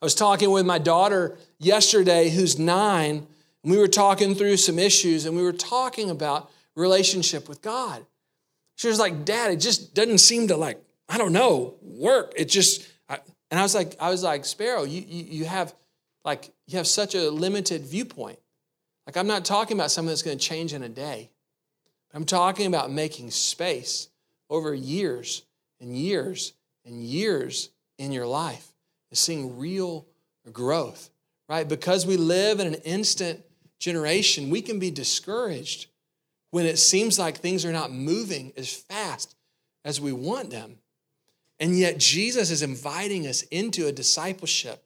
I 0.02 0.06
was 0.06 0.16
talking 0.16 0.50
with 0.50 0.66
my 0.66 0.80
daughter 0.80 1.38
yesterday, 1.60 2.30
who's 2.30 2.58
nine, 2.58 3.28
and 3.64 3.72
we 3.72 3.78
were 3.78 3.88
talking 3.88 4.34
through 4.34 4.58
some 4.58 4.80
issues, 4.80 5.26
and 5.26 5.36
we 5.36 5.44
were 5.44 5.54
talking 5.54 6.10
about 6.10 6.50
relationship 6.76 7.48
with 7.48 7.62
God. 7.62 8.06
She 8.78 8.88
was 8.88 9.00
like, 9.00 9.26
Dad, 9.26 9.52
it 9.52 9.58
just 9.58 9.94
doesn't 9.94 10.18
seem 10.18 10.48
to 10.48 10.58
like, 10.58 10.82
I 11.08 11.20
don't 11.20 11.34
know, 11.34 11.76
work. 11.84 12.34
It 12.36 12.46
just, 12.46 12.88
I, 13.08 13.20
and 13.52 13.60
I 13.60 13.64
was 13.64 13.76
like, 13.76 13.96
I 14.00 14.10
was 14.10 14.24
like, 14.24 14.44
Sparrow, 14.46 14.84
you, 14.84 15.04
you, 15.08 15.24
you 15.26 15.46
have 15.46 15.76
like, 16.26 16.50
you 16.66 16.78
have 16.78 16.88
such 16.88 17.14
a 17.14 17.30
limited 17.30 17.86
viewpoint. 17.86 18.40
Like, 19.06 19.18
I'm 19.18 19.28
not 19.28 19.46
talking 19.46 19.78
about 19.78 19.92
something 19.92 20.10
that's 20.10 20.24
going 20.24 20.38
to 20.38 20.44
change 20.44 20.74
in 20.74 20.82
a 20.82 20.90
day. 20.90 21.30
I'm 22.14 22.26
talking 22.26 22.66
about 22.66 22.92
making 22.92 23.32
space 23.32 24.10
over 24.50 24.74
years 24.74 25.44
and 25.80 25.96
years 25.96 26.54
and 26.86 27.04
years 27.04 27.70
in 28.00 28.12
your 28.12 28.26
life 28.26 28.71
seeing 29.20 29.58
real 29.58 30.08
growth, 30.52 31.10
right? 31.50 31.68
Because 31.68 32.06
we 32.06 32.18
live 32.18 32.60
in 32.60 32.68
an 32.68 32.76
instant 32.86 33.44
generation, 33.80 34.50
we 34.50 34.62
can 34.62 34.80
be 34.80 34.92
discouraged 34.92 35.88
when 36.52 36.66
it 36.66 36.78
seems 36.78 37.18
like 37.18 37.38
things 37.38 37.66
are 37.66 37.72
not 37.72 37.92
moving 37.92 38.54
as 38.58 38.72
fast 38.72 39.36
as 39.84 40.00
we 40.00 40.12
want 40.12 40.50
them. 40.50 40.78
And 41.60 41.78
yet, 41.78 41.98
Jesus 41.98 42.50
is 42.50 42.62
inviting 42.62 43.28
us 43.28 43.44
into 43.44 43.88
a 43.88 43.92
discipleship 43.92 44.84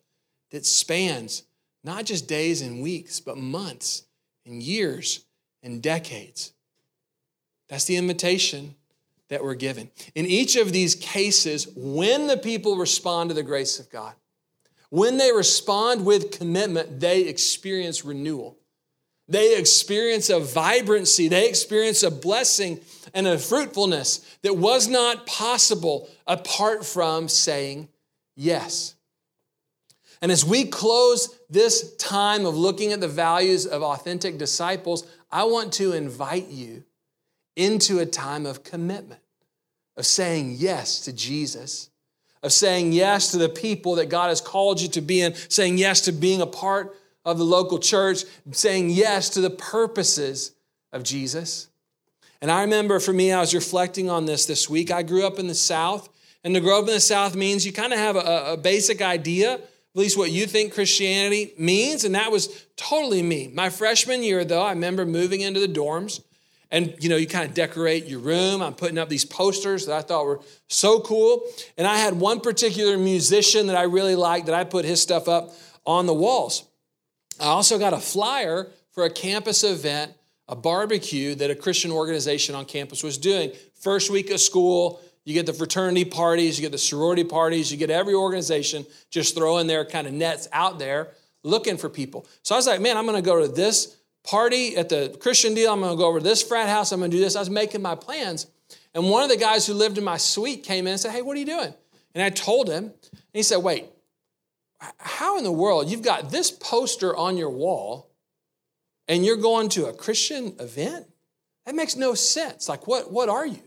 that 0.51 0.65
spans 0.65 1.43
not 1.83 2.05
just 2.05 2.27
days 2.27 2.61
and 2.61 2.81
weeks, 2.81 3.19
but 3.19 3.37
months 3.37 4.03
and 4.45 4.61
years 4.61 5.25
and 5.63 5.81
decades. 5.81 6.51
That's 7.69 7.85
the 7.85 7.97
invitation 7.97 8.75
that 9.29 9.43
we're 9.43 9.55
given. 9.55 9.89
In 10.13 10.25
each 10.25 10.55
of 10.55 10.71
these 10.71 10.95
cases, 10.95 11.67
when 11.75 12.27
the 12.27 12.37
people 12.37 12.77
respond 12.77 13.29
to 13.29 13.33
the 13.33 13.43
grace 13.43 13.79
of 13.79 13.89
God, 13.89 14.13
when 14.89 15.17
they 15.17 15.31
respond 15.31 16.05
with 16.05 16.31
commitment, 16.31 16.99
they 16.99 17.21
experience 17.21 18.05
renewal. 18.05 18.57
They 19.27 19.57
experience 19.57 20.29
a 20.29 20.39
vibrancy, 20.39 21.27
they 21.27 21.49
experience 21.49 22.03
a 22.03 22.11
blessing 22.11 22.79
and 23.13 23.27
a 23.27 23.39
fruitfulness 23.39 24.37
that 24.43 24.55
was 24.55 24.87
not 24.87 25.25
possible 25.25 26.07
apart 26.27 26.85
from 26.85 27.27
saying 27.27 27.89
yes. 28.35 28.93
And 30.21 30.31
as 30.31 30.45
we 30.45 30.65
close 30.65 31.37
this 31.49 31.95
time 31.97 32.45
of 32.45 32.55
looking 32.55 32.93
at 32.93 33.01
the 33.01 33.07
values 33.07 33.65
of 33.65 33.81
authentic 33.81 34.37
disciples, 34.37 35.05
I 35.31 35.43
want 35.45 35.73
to 35.73 35.93
invite 35.93 36.47
you 36.47 36.83
into 37.55 37.99
a 37.99 38.05
time 38.05 38.45
of 38.45 38.63
commitment, 38.63 39.21
of 39.97 40.05
saying 40.05 40.55
yes 40.57 40.99
to 41.01 41.13
Jesus, 41.13 41.89
of 42.43 42.51
saying 42.51 42.91
yes 42.91 43.31
to 43.31 43.37
the 43.37 43.49
people 43.49 43.95
that 43.95 44.09
God 44.09 44.29
has 44.29 44.41
called 44.41 44.81
you 44.81 44.89
to 44.89 45.01
be 45.01 45.21
in, 45.21 45.33
saying 45.49 45.77
yes 45.77 46.01
to 46.01 46.11
being 46.11 46.41
a 46.41 46.47
part 46.47 46.95
of 47.23 47.37
the 47.37 47.43
local 47.43 47.79
church, 47.79 48.23
saying 48.51 48.89
yes 48.91 49.29
to 49.29 49.41
the 49.41 49.49
purposes 49.49 50.51
of 50.93 51.03
Jesus. 51.03 51.67
And 52.41 52.51
I 52.51 52.61
remember 52.61 52.99
for 52.99 53.13
me, 53.13 53.31
I 53.31 53.39
was 53.39 53.55
reflecting 53.55 54.09
on 54.09 54.25
this 54.25 54.45
this 54.45 54.69
week. 54.69 54.91
I 54.91 55.01
grew 55.01 55.25
up 55.25 55.39
in 55.39 55.47
the 55.47 55.55
South, 55.55 56.09
and 56.43 56.53
to 56.53 56.61
grow 56.61 56.79
up 56.79 56.87
in 56.87 56.93
the 56.93 56.99
South 56.99 57.35
means 57.35 57.65
you 57.65 57.73
kind 57.73 57.93
of 57.93 57.97
have 57.97 58.15
a, 58.15 58.53
a 58.53 58.57
basic 58.57 59.01
idea, 59.01 59.53
at 59.53 59.61
least 59.95 60.17
what 60.17 60.29
you 60.29 60.45
think 60.45 60.73
Christianity 60.73 61.53
means, 61.57 62.03
and 62.03 62.13
that 62.13 62.31
was 62.31 62.67
totally 62.75 63.23
me. 63.23 63.49
My 63.53 63.69
freshman 63.69 64.21
year, 64.21 64.45
though, 64.45 64.61
I 64.61 64.71
remember 64.71 65.05
moving 65.05 65.41
into 65.41 65.59
the 65.59 65.67
dorms. 65.67 66.21
And 66.75 66.93
you 66.99 67.07
know, 67.07 67.15
you 67.15 67.25
kind 67.25 67.47
of 67.47 67.55
decorate 67.55 68.03
your 68.03 68.19
room. 68.19 68.61
I'm 68.61 68.73
putting 68.73 68.97
up 68.97 69.07
these 69.07 69.23
posters 69.23 69.85
that 69.85 69.95
I 69.95 70.01
thought 70.01 70.25
were 70.25 70.41
so 70.67 70.99
cool. 70.99 71.41
And 71.77 71.87
I 71.87 71.95
had 71.95 72.19
one 72.19 72.41
particular 72.41 72.97
musician 72.97 73.67
that 73.67 73.77
I 73.77 73.83
really 73.83 74.15
liked 74.15 74.47
that 74.47 74.55
I 74.55 74.65
put 74.65 74.83
his 74.83 75.01
stuff 75.01 75.29
up 75.29 75.53
on 75.85 76.05
the 76.05 76.13
walls. 76.13 76.67
I 77.39 77.45
also 77.45 77.79
got 77.79 77.93
a 77.93 77.97
flyer 77.97 78.67
for 78.91 79.05
a 79.05 79.09
campus 79.09 79.63
event, 79.63 80.11
a 80.49 80.55
barbecue 80.57 81.33
that 81.35 81.49
a 81.49 81.55
Christian 81.55 81.91
organization 81.91 82.55
on 82.55 82.65
campus 82.65 83.03
was 83.03 83.17
doing. 83.17 83.53
First 83.75 84.11
week 84.11 84.29
of 84.29 84.41
school, 84.41 84.99
you 85.23 85.33
get 85.33 85.45
the 85.45 85.53
fraternity 85.53 86.03
parties, 86.03 86.59
you 86.59 86.61
get 86.61 86.73
the 86.73 86.77
sorority 86.77 87.23
parties, 87.23 87.71
you 87.71 87.77
get 87.77 87.89
every 87.89 88.15
organization 88.15 88.85
just 89.09 89.33
throwing 89.33 89.67
their 89.67 89.85
kind 89.85 90.07
of 90.07 90.13
nets 90.13 90.49
out 90.51 90.77
there 90.77 91.11
looking 91.41 91.77
for 91.77 91.87
people. 91.87 92.27
So 92.43 92.53
I 92.53 92.57
was 92.57 92.67
like, 92.67 92.81
man, 92.81 92.97
I'm 92.97 93.05
going 93.05 93.15
to 93.15 93.21
go 93.21 93.39
to 93.39 93.47
this 93.47 93.95
party 94.25 94.75
at 94.75 94.89
the 94.89 95.15
Christian 95.19 95.53
deal. 95.53 95.71
I'm 95.71 95.79
going 95.79 95.91
to 95.91 95.97
go 95.97 96.07
over 96.07 96.19
to 96.19 96.23
this 96.23 96.41
frat 96.41 96.67
house. 96.67 96.91
I'm 96.91 96.99
going 96.99 97.11
to 97.11 97.17
do 97.17 97.23
this. 97.23 97.35
I 97.35 97.39
was 97.39 97.49
making 97.49 97.81
my 97.81 97.95
plans. 97.95 98.47
And 98.93 99.09
one 99.09 99.23
of 99.23 99.29
the 99.29 99.37
guys 99.37 99.67
who 99.67 99.73
lived 99.73 99.97
in 99.97 100.03
my 100.03 100.17
suite 100.17 100.63
came 100.63 100.87
in 100.87 100.91
and 100.91 100.99
said, 100.99 101.11
hey, 101.11 101.21
what 101.21 101.35
are 101.35 101.39
you 101.39 101.45
doing? 101.45 101.73
And 102.13 102.23
I 102.23 102.29
told 102.29 102.69
him, 102.69 102.85
and 102.85 103.21
he 103.33 103.43
said, 103.43 103.57
wait, 103.57 103.85
how 104.97 105.37
in 105.37 105.43
the 105.43 105.51
world 105.51 105.89
you've 105.89 106.01
got 106.01 106.31
this 106.31 106.51
poster 106.51 107.15
on 107.15 107.37
your 107.37 107.49
wall 107.49 108.09
and 109.07 109.25
you're 109.25 109.37
going 109.37 109.69
to 109.69 109.85
a 109.87 109.93
Christian 109.93 110.55
event? 110.59 111.07
That 111.65 111.75
makes 111.75 111.95
no 111.95 112.13
sense. 112.13 112.69
Like, 112.69 112.87
what, 112.87 113.11
what 113.11 113.27
are 113.27 113.45
you? 113.45 113.61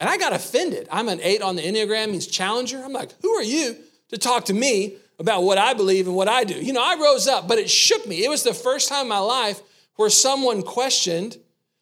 And 0.00 0.10
I 0.10 0.16
got 0.16 0.32
offended. 0.32 0.88
I'm 0.90 1.08
an 1.08 1.20
eight 1.22 1.42
on 1.42 1.56
the 1.56 1.62
Enneagram, 1.62 2.10
means 2.10 2.26
challenger. 2.26 2.82
I'm 2.84 2.92
like, 2.92 3.10
who 3.22 3.30
are 3.30 3.42
you 3.42 3.76
to 4.10 4.18
talk 4.18 4.44
to 4.46 4.54
me 4.54 4.96
about 5.18 5.42
what 5.42 5.58
I 5.58 5.74
believe 5.74 6.06
and 6.06 6.16
what 6.16 6.28
I 6.28 6.44
do? 6.44 6.54
You 6.54 6.72
know, 6.72 6.82
I 6.82 6.96
rose 7.00 7.26
up, 7.26 7.46
but 7.48 7.58
it 7.58 7.70
shook 7.70 8.06
me. 8.06 8.24
It 8.24 8.28
was 8.28 8.42
the 8.42 8.54
first 8.54 8.88
time 8.88 9.02
in 9.02 9.08
my 9.08 9.18
life 9.18 9.62
where 9.96 10.10
someone 10.10 10.62
questioned. 10.62 11.38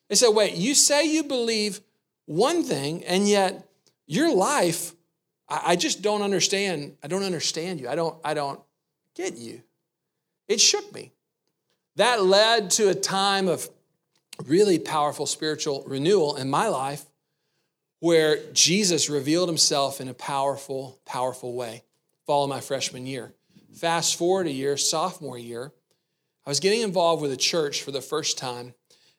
They 0.08 0.14
said, 0.14 0.30
wait, 0.30 0.54
you 0.54 0.74
say 0.74 1.06
you 1.06 1.24
believe 1.24 1.80
one 2.26 2.62
thing, 2.62 3.04
and 3.04 3.28
yet 3.28 3.66
your 4.06 4.34
life 4.34 4.94
I, 5.52 5.76
just 5.76 6.02
don't 6.02 6.22
understand. 6.22 6.96
I 7.02 7.08
don't 7.08 7.22
understand 7.22 7.80
you. 7.80 7.88
I 7.88 7.94
don't, 7.94 8.16
I 8.24 8.34
don't 8.34 8.60
get 9.14 9.36
you. 9.36 9.62
It 10.48 10.60
shook 10.60 10.92
me. 10.94 11.12
That 11.96 12.22
led 12.22 12.70
to 12.72 12.88
a 12.88 12.94
time 12.94 13.48
of 13.48 13.68
really 14.46 14.78
powerful 14.78 15.26
spiritual 15.26 15.84
renewal 15.86 16.36
in 16.36 16.48
my 16.48 16.68
life 16.68 17.04
where 18.00 18.38
Jesus 18.52 19.10
revealed 19.10 19.48
himself 19.48 20.00
in 20.00 20.08
a 20.08 20.14
powerful, 20.14 20.98
powerful 21.04 21.54
way. 21.54 21.82
Follow 22.26 22.46
my 22.46 22.60
freshman 22.60 23.06
year. 23.06 23.34
Fast 23.74 24.16
forward 24.16 24.46
a 24.46 24.52
year, 24.52 24.76
sophomore 24.76 25.38
year, 25.38 25.72
I 26.44 26.50
was 26.50 26.60
getting 26.60 26.80
involved 26.80 27.22
with 27.22 27.32
a 27.32 27.36
church 27.36 27.82
for 27.82 27.90
the 27.90 28.00
first 28.00 28.36
time. 28.36 28.74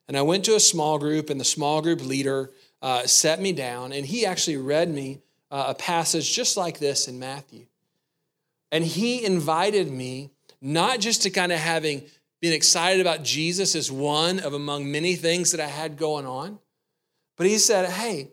And 0.08 0.18
I 0.18 0.22
went 0.22 0.44
to 0.46 0.56
a 0.56 0.60
small 0.60 1.00
group, 1.00 1.30
and 1.30 1.40
the 1.40 1.46
small 1.46 1.82
group 1.82 2.04
leader 2.04 2.52
uh, 2.82 3.06
set 3.08 3.40
me 3.40 3.54
down, 3.54 3.94
and 3.94 4.06
he 4.06 4.26
actually 4.26 4.58
read 4.58 4.90
me 4.90 5.22
uh, 5.50 5.66
a 5.70 5.76
passage 5.76 6.34
just 6.34 6.58
like 6.58 6.80
this 6.80 7.08
in 7.08 7.20
Matthew. 7.20 7.66
And 8.72 8.84
he 8.84 9.24
invited 9.24 9.90
me 9.90 10.32
not 10.62 11.00
just 11.00 11.22
to 11.24 11.30
kind 11.30 11.52
of 11.52 11.60
having 11.60 12.04
been 12.42 12.54
excited 12.54 13.00
about 13.00 13.24
Jesus 13.24 13.76
as 13.76 13.90
one 13.90 14.40
of 14.40 14.54
among 14.54 14.92
many 14.92 15.16
things 15.16 15.52
that 15.52 15.62
I 15.62 15.68
had 15.68 15.96
going 15.96 16.26
on, 16.26 16.60
but 17.38 17.48
he 17.48 17.58
said, 17.58 17.90
Hey, 17.90 18.32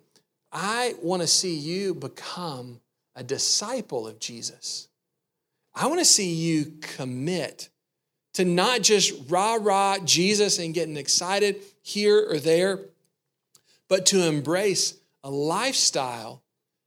I 0.50 0.94
want 1.00 1.22
to 1.22 1.28
see 1.28 1.54
you 1.54 1.94
become 1.94 2.80
a 3.20 3.22
disciple 3.22 4.08
of 4.08 4.18
Jesus. 4.18 4.88
I 5.74 5.88
want 5.88 6.00
to 6.00 6.06
see 6.06 6.32
you 6.32 6.72
commit 6.80 7.68
to 8.32 8.46
not 8.46 8.80
just 8.80 9.12
rah 9.28 9.58
rah 9.60 9.98
Jesus 9.98 10.58
and 10.58 10.72
getting 10.72 10.96
excited 10.96 11.56
here 11.82 12.26
or 12.30 12.38
there, 12.38 12.80
but 13.88 14.06
to 14.06 14.26
embrace 14.26 14.94
a 15.22 15.30
lifestyle 15.30 16.42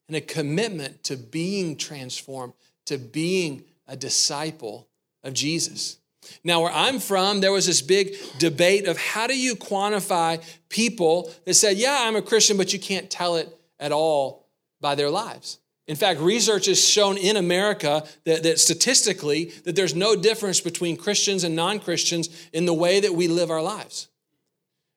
and 0.07 0.17
a 0.17 0.21
commitment 0.21 1.03
to 1.03 1.17
being 1.17 1.77
transformed, 1.77 2.53
to 2.87 2.97
being 2.97 3.63
a 3.87 3.95
disciple 3.95 4.87
of 5.23 5.33
Jesus. 5.33 5.99
Now, 6.43 6.61
where 6.61 6.71
I'm 6.71 6.99
from, 6.99 7.41
there 7.41 7.51
was 7.51 7.67
this 7.67 7.83
big 7.83 8.15
debate 8.39 8.87
of 8.87 8.97
how 8.97 9.27
do 9.27 9.37
you 9.37 9.55
quantify 9.55 10.43
people 10.69 11.31
that 11.45 11.53
said, 11.53 11.77
Yeah, 11.77 11.95
I'm 12.01 12.15
a 12.15 12.23
Christian, 12.23 12.57
but 12.57 12.73
you 12.73 12.79
can't 12.79 13.11
tell 13.11 13.35
it 13.35 13.55
at 13.79 13.91
all 13.91 14.47
by 14.81 14.95
their 14.95 15.11
lives. 15.11 15.59
In 15.87 15.95
fact, 15.97 16.21
research 16.21 16.67
has 16.67 16.83
shown 16.83 17.17
in 17.17 17.35
America 17.35 18.03
that, 18.23 18.43
that, 18.43 18.59
statistically 18.59 19.51
that 19.65 19.75
there's 19.75 19.95
no 19.95 20.15
difference 20.15 20.61
between 20.61 20.95
Christians 20.95 21.43
and 21.43 21.55
non-Christians 21.55 22.29
in 22.53 22.65
the 22.65 22.73
way 22.73 23.01
that 23.01 23.13
we 23.13 23.27
live 23.27 23.51
our 23.51 23.61
lives. 23.61 24.07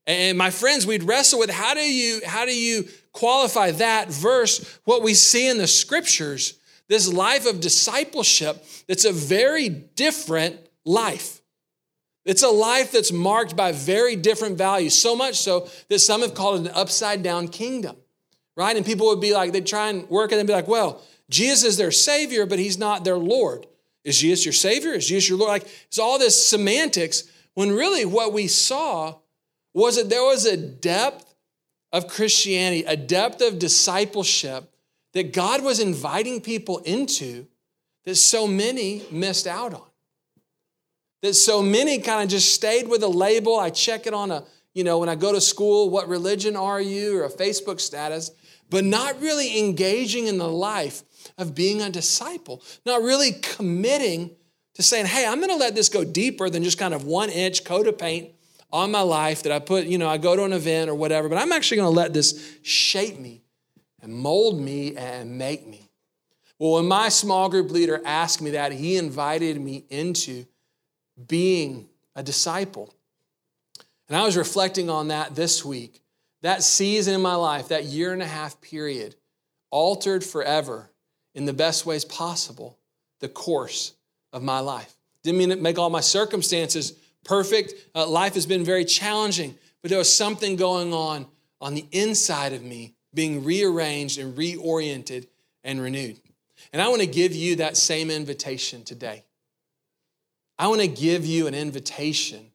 And 0.07 0.39
my 0.39 0.51
friends, 0.51 0.87
we'd 0.87 1.03
wrestle 1.03 1.41
with 1.41 1.51
how 1.51 1.75
do 1.75 1.81
you 1.81 2.21
how 2.25 2.45
do 2.45 2.57
you 2.57 2.85
qualify 3.13 3.73
that 3.73 4.09
verse 4.09 4.79
what 4.85 5.03
we 5.03 5.15
see 5.15 5.49
in 5.49 5.59
the 5.59 5.67
scriptures, 5.67 6.55
this 6.89 7.13
life 7.13 7.45
of 7.45 7.61
discipleship 7.61 8.65
that's 8.87 9.05
a 9.05 9.13
very 9.13 9.69
different 9.69 10.61
life. 10.85 11.41
It's 12.25 12.45
a 12.45 12.49
life 12.49 12.93
that's 12.93 13.11
marked 13.11 13.57
by 13.57 13.73
very 13.73 14.15
different 14.15 14.59
values, 14.59 14.97
so 14.97 15.17
much 15.17 15.37
so 15.37 15.69
that 15.89 15.99
some 15.99 16.21
have 16.21 16.35
called 16.35 16.61
it 16.61 16.71
an 16.71 16.77
upside 16.77 17.25
down 17.25 17.49
kingdom 17.49 17.97
right? 18.57 18.77
And 18.77 18.85
people 18.85 19.07
would 19.09 19.21
be 19.21 19.35
like, 19.35 19.53
they'd 19.53 19.67
try 19.67 19.89
and 19.89 20.09
work 20.09 20.33
it 20.33 20.39
and 20.39 20.47
be 20.47 20.53
like, 20.53 20.69
well, 20.69 21.03
Jesus 21.29 21.65
is 21.65 21.77
their 21.77 21.91
Savior, 21.91 22.47
but 22.47 22.59
He's 22.59 22.79
not 22.79 23.05
their 23.05 23.19
Lord. 23.19 23.67
Is 24.05 24.21
Jesus 24.21 24.45
your 24.45 24.53
Savior? 24.53 24.93
Is 24.93 25.07
Jesus 25.07 25.29
your 25.29 25.39
Lord? 25.39 25.51
Like, 25.51 25.69
it's 25.87 25.99
all 25.99 26.19
this 26.19 26.49
semantics 26.49 27.25
when 27.55 27.71
really 27.71 28.05
what 28.05 28.33
we 28.33 28.47
saw 28.47 29.17
was 29.75 29.97
that 29.97 30.09
there 30.09 30.23
was 30.23 30.47
a 30.47 30.57
depth 30.57 31.35
of 31.93 32.09
Christianity, 32.09 32.85
a 32.85 32.97
depth 32.97 33.41
of 33.43 33.59
discipleship 33.59 34.71
that 35.13 35.33
God 35.33 35.63
was 35.63 35.81
inviting 35.81 36.41
people 36.41 36.79
into 36.79 37.47
that 38.05 38.17
so 38.17 38.47
many 38.47 39.03
missed 39.11 39.47
out 39.47 39.75
on. 39.75 39.83
That 41.23 41.35
so 41.35 41.63
many 41.63 41.99
kind 41.99 42.23
of 42.23 42.29
just 42.29 42.55
stayed 42.55 42.87
with 42.87 43.03
a 43.03 43.09
label. 43.09 43.59
I 43.59 43.71
check 43.71 44.07
it 44.07 44.15
on 44.15 44.31
a, 44.31 44.45
you 44.75 44.85
know, 44.85 44.99
when 44.99 45.09
I 45.09 45.15
go 45.15 45.33
to 45.33 45.41
school, 45.41 45.91
what 45.91 46.09
religion 46.09 46.55
are 46.55 46.81
you, 46.81 47.19
or 47.19 47.25
a 47.25 47.31
Facebook 47.31 47.81
status 47.81 48.31
but 48.71 48.85
not 48.85 49.21
really 49.21 49.59
engaging 49.59 50.27
in 50.27 50.39
the 50.39 50.49
life 50.49 51.03
of 51.39 51.55
being 51.55 51.83
a 51.83 51.91
disciple, 51.91 52.63
not 52.85 53.03
really 53.03 53.33
committing 53.33 54.31
to 54.75 54.83
saying, 54.83 55.07
hey, 55.07 55.27
I'm 55.27 55.41
gonna 55.41 55.57
let 55.57 55.75
this 55.75 55.89
go 55.89 56.05
deeper 56.05 56.51
than 56.51 56.63
just 56.63 56.79
kind 56.79 56.95
of 56.95 57.05
one 57.05 57.31
inch 57.31 57.65
coat 57.65 57.87
of 57.87 57.99
paint 57.99 58.31
on 58.73 58.91
my 58.91 59.01
life 59.01 59.43
that 59.45 59.53
I 59.53 59.59
put, 59.59 59.87
you 59.87 59.99
know, 59.99 60.09
I 60.09 60.19
go 60.19 60.37
to 60.37 60.45
an 60.45 60.53
event 60.53 60.91
or 60.91 60.95
whatever, 60.95 61.29
but 61.29 61.39
I'm 61.39 61.53
actually 61.53 61.79
gonna 61.79 61.91
let 61.91 62.13
this 62.13 62.59
shape 62.63 63.19
me 63.19 63.43
and 64.03 64.13
mold 64.13 64.61
me 64.61 64.97
and 64.97 65.39
make 65.39 65.67
me. 65.67 65.89
Well, 66.59 66.75
when 66.75 66.87
my 66.87 67.09
small 67.09 67.49
group 67.49 67.71
leader 67.71 68.01
asked 68.05 68.41
me 68.41 68.51
that, 68.51 68.73
he 68.73 68.97
invited 68.97 69.61
me 69.61 69.85
into 69.91 70.47
being 71.27 71.89
a 72.15 72.23
disciple. 72.23 72.93
And 74.09 74.17
I 74.17 74.25
was 74.25 74.37
reflecting 74.37 74.89
on 74.89 75.09
that 75.09 75.35
this 75.35 75.65
week 75.65 76.03
that 76.47 76.63
season 76.63 77.15
in 77.15 77.23
my 77.23 77.35
life, 77.35 77.69
that 77.69 77.85
year 77.85 78.13
and 78.13 78.23
a 78.23 78.27
half 78.27 78.61
period, 78.61 79.17
altered 79.71 80.23
forever 80.23 80.89
in 81.35 81.45
the 81.45 81.53
best 81.53 81.85
ways 81.85 82.05
possible 82.05 82.79
the 83.19 83.29
course 83.29 83.95
of 84.33 84.43
my 84.45 84.61
life. 84.61 84.95
Didn't 85.25 85.39
mean 85.39 85.49
to 85.51 85.57
make 85.57 85.77
all 85.77 85.91
my 85.91 86.01
circumstances 86.01 86.93
perfect. 87.25 87.75
Uh, 87.97 88.07
life 88.07 88.35
has 88.35 88.47
been 88.47 88.65
very 88.65 88.85
challenging, 88.85 89.57
but 89.83 89.89
there 89.89 89.99
was 89.99 90.15
something 90.15 90.55
going 90.55 90.95
on 90.95 91.27
on 91.61 91.75
the 91.75 91.87
inside 91.91 92.53
of 92.53 92.63
me 92.63 92.95
being 93.13 93.43
rearranged 93.43 94.19
and 94.19 94.37
reoriented 94.37 95.27
and 95.65 95.81
renewed. 95.81 96.21
And 96.73 96.81
I 96.81 96.89
want 96.89 97.01
to 97.01 97.09
give 97.09 97.35
you 97.35 97.57
that 97.57 97.77
same 97.77 98.09
invitation 98.09 98.85
today. 98.85 99.25
I 100.61 100.69
want 100.69 100.81
to 100.81 100.87
give 100.87 101.27
you 101.27 101.49
an 101.49 101.55
invitation 101.55 102.53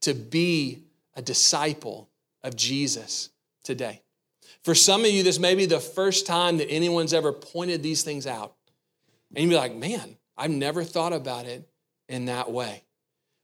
to 0.00 0.12
be 0.12 0.82
a 1.14 1.22
disciple 1.22 2.08
of 2.42 2.56
Jesus 2.56 3.30
today. 3.64 4.02
For 4.62 4.74
some 4.74 5.04
of 5.04 5.10
you, 5.10 5.22
this 5.22 5.38
may 5.38 5.54
be 5.54 5.66
the 5.66 5.80
first 5.80 6.26
time 6.26 6.58
that 6.58 6.70
anyone's 6.70 7.14
ever 7.14 7.32
pointed 7.32 7.82
these 7.82 8.02
things 8.02 8.26
out. 8.26 8.54
And 9.34 9.44
you'd 9.44 9.50
be 9.50 9.56
like, 9.56 9.74
man, 9.74 10.16
I've 10.36 10.50
never 10.50 10.84
thought 10.84 11.12
about 11.12 11.46
it 11.46 11.68
in 12.08 12.26
that 12.26 12.50
way. 12.50 12.82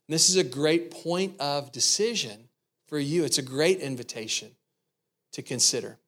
And 0.08 0.14
this 0.14 0.28
is 0.28 0.36
a 0.36 0.44
great 0.44 0.90
point 0.90 1.40
of 1.40 1.72
decision 1.72 2.48
for 2.88 2.98
you. 2.98 3.24
It's 3.24 3.38
a 3.38 3.42
great 3.42 3.80
invitation 3.80 4.50
to 5.32 5.42
consider. 5.42 5.98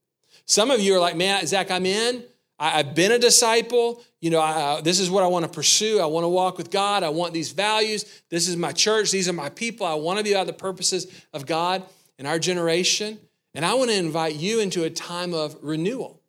Some 0.45 0.71
of 0.71 0.81
you 0.81 0.95
are 0.95 1.01
like, 1.01 1.17
man, 1.17 1.47
Zach, 1.47 1.71
I'm 1.71 1.87
in. 1.87 2.25
I, 2.59 2.71
have 2.71 2.95
been 2.95 3.13
a 3.13 3.19
disciple. 3.19 4.03
You 4.21 4.31
know, 4.31 4.41
I, 4.41 4.81
this 4.81 4.99
is 4.99 5.11
what 5.11 5.23
I 5.23 5.27
want 5.27 5.45
to 5.45 5.51
pursue. 5.51 6.01
I 6.01 6.07
want 6.07 6.25
to 6.25 6.29
walk 6.29 6.57
with 6.57 6.71
God. 6.71 7.03
I 7.03 7.11
want 7.11 7.35
these 7.35 7.53
values. 7.53 8.23
This 8.31 8.49
is 8.49 8.57
my 8.57 8.73
church. 8.73 9.11
These 9.11 9.29
are 9.29 9.35
my 9.35 9.51
people. 9.51 9.87
I 9.87 9.95
want 9.95 10.19
to 10.19 10.25
be 10.25 10.33
about 10.33 10.47
the 10.47 10.53
purposes 10.53 11.07
of 11.33 11.47
God 11.47 11.83
in 12.19 12.27
our 12.27 12.39
generation. 12.39 13.19
And 13.55 13.65
I 13.65 13.75
want 13.75 13.91
to 13.91 13.97
invite 13.97 14.37
you 14.37 14.61
into 14.61 14.85
a 14.85 14.91
time 14.91 15.33
of 15.35 15.57
renewal. 15.63 16.21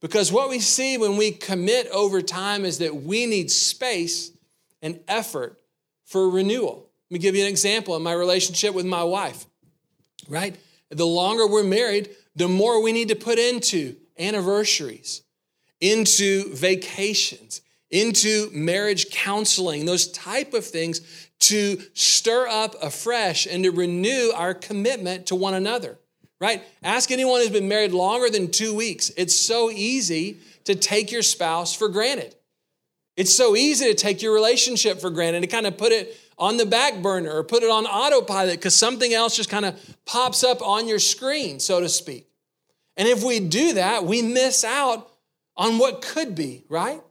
Because 0.00 0.30
what 0.30 0.48
we 0.48 0.60
see 0.60 0.96
when 0.96 1.16
we 1.16 1.32
commit 1.32 1.88
over 1.88 2.22
time 2.22 2.64
is 2.64 2.78
that 2.78 2.94
we 2.94 3.26
need 3.26 3.50
space 3.50 4.30
and 4.80 5.00
effort 5.08 5.60
for 6.04 6.30
renewal. 6.30 6.88
Let 7.10 7.14
me 7.14 7.18
give 7.18 7.34
you 7.34 7.42
an 7.42 7.48
example 7.48 7.96
in 7.96 8.02
my 8.02 8.12
relationship 8.12 8.74
with 8.74 8.86
my 8.86 9.02
wife, 9.02 9.46
right? 10.28 10.56
The 10.90 11.06
longer 11.06 11.46
we're 11.46 11.64
married, 11.64 12.10
the 12.36 12.48
more 12.48 12.82
we 12.82 12.92
need 12.92 13.08
to 13.08 13.16
put 13.16 13.38
into 13.38 13.96
anniversaries, 14.18 15.22
into 15.80 16.54
vacations, 16.54 17.60
into 17.90 18.50
marriage 18.52 19.10
counseling, 19.10 19.86
those 19.86 20.10
type 20.12 20.54
of 20.54 20.64
things 20.64 21.00
to 21.40 21.80
stir 21.94 22.46
up 22.48 22.74
afresh 22.82 23.46
and 23.46 23.64
to 23.64 23.70
renew 23.70 24.30
our 24.34 24.54
commitment 24.54 25.26
to 25.26 25.34
one 25.34 25.54
another, 25.54 25.98
right? 26.40 26.62
Ask 26.82 27.10
anyone 27.10 27.40
who's 27.40 27.50
been 27.50 27.68
married 27.68 27.92
longer 27.92 28.28
than 28.28 28.50
two 28.50 28.74
weeks. 28.74 29.10
It's 29.16 29.34
so 29.34 29.70
easy 29.70 30.38
to 30.64 30.74
take 30.74 31.10
your 31.10 31.22
spouse 31.22 31.74
for 31.74 31.88
granted. 31.88 32.34
It's 33.16 33.34
so 33.34 33.56
easy 33.56 33.86
to 33.86 33.94
take 33.94 34.22
your 34.22 34.34
relationship 34.34 35.00
for 35.00 35.10
granted, 35.10 35.40
to 35.40 35.46
kind 35.46 35.66
of 35.66 35.78
put 35.78 35.92
it 35.92 36.16
on 36.38 36.56
the 36.56 36.66
back 36.66 37.02
burner 37.02 37.32
or 37.32 37.42
put 37.42 37.62
it 37.62 37.70
on 37.70 37.84
autopilot 37.86 38.56
because 38.56 38.76
something 38.76 39.12
else 39.12 39.34
just 39.36 39.50
kind 39.50 39.64
of 39.64 39.96
pops 40.04 40.44
up 40.44 40.62
on 40.62 40.86
your 40.86 41.00
screen, 41.00 41.58
so 41.58 41.80
to 41.80 41.88
speak. 41.88 42.28
And 42.96 43.08
if 43.08 43.24
we 43.24 43.40
do 43.40 43.74
that, 43.74 44.04
we 44.04 44.22
miss 44.22 44.62
out 44.64 45.10
on 45.56 45.78
what 45.78 46.02
could 46.02 46.34
be, 46.34 46.64
right? 46.68 47.02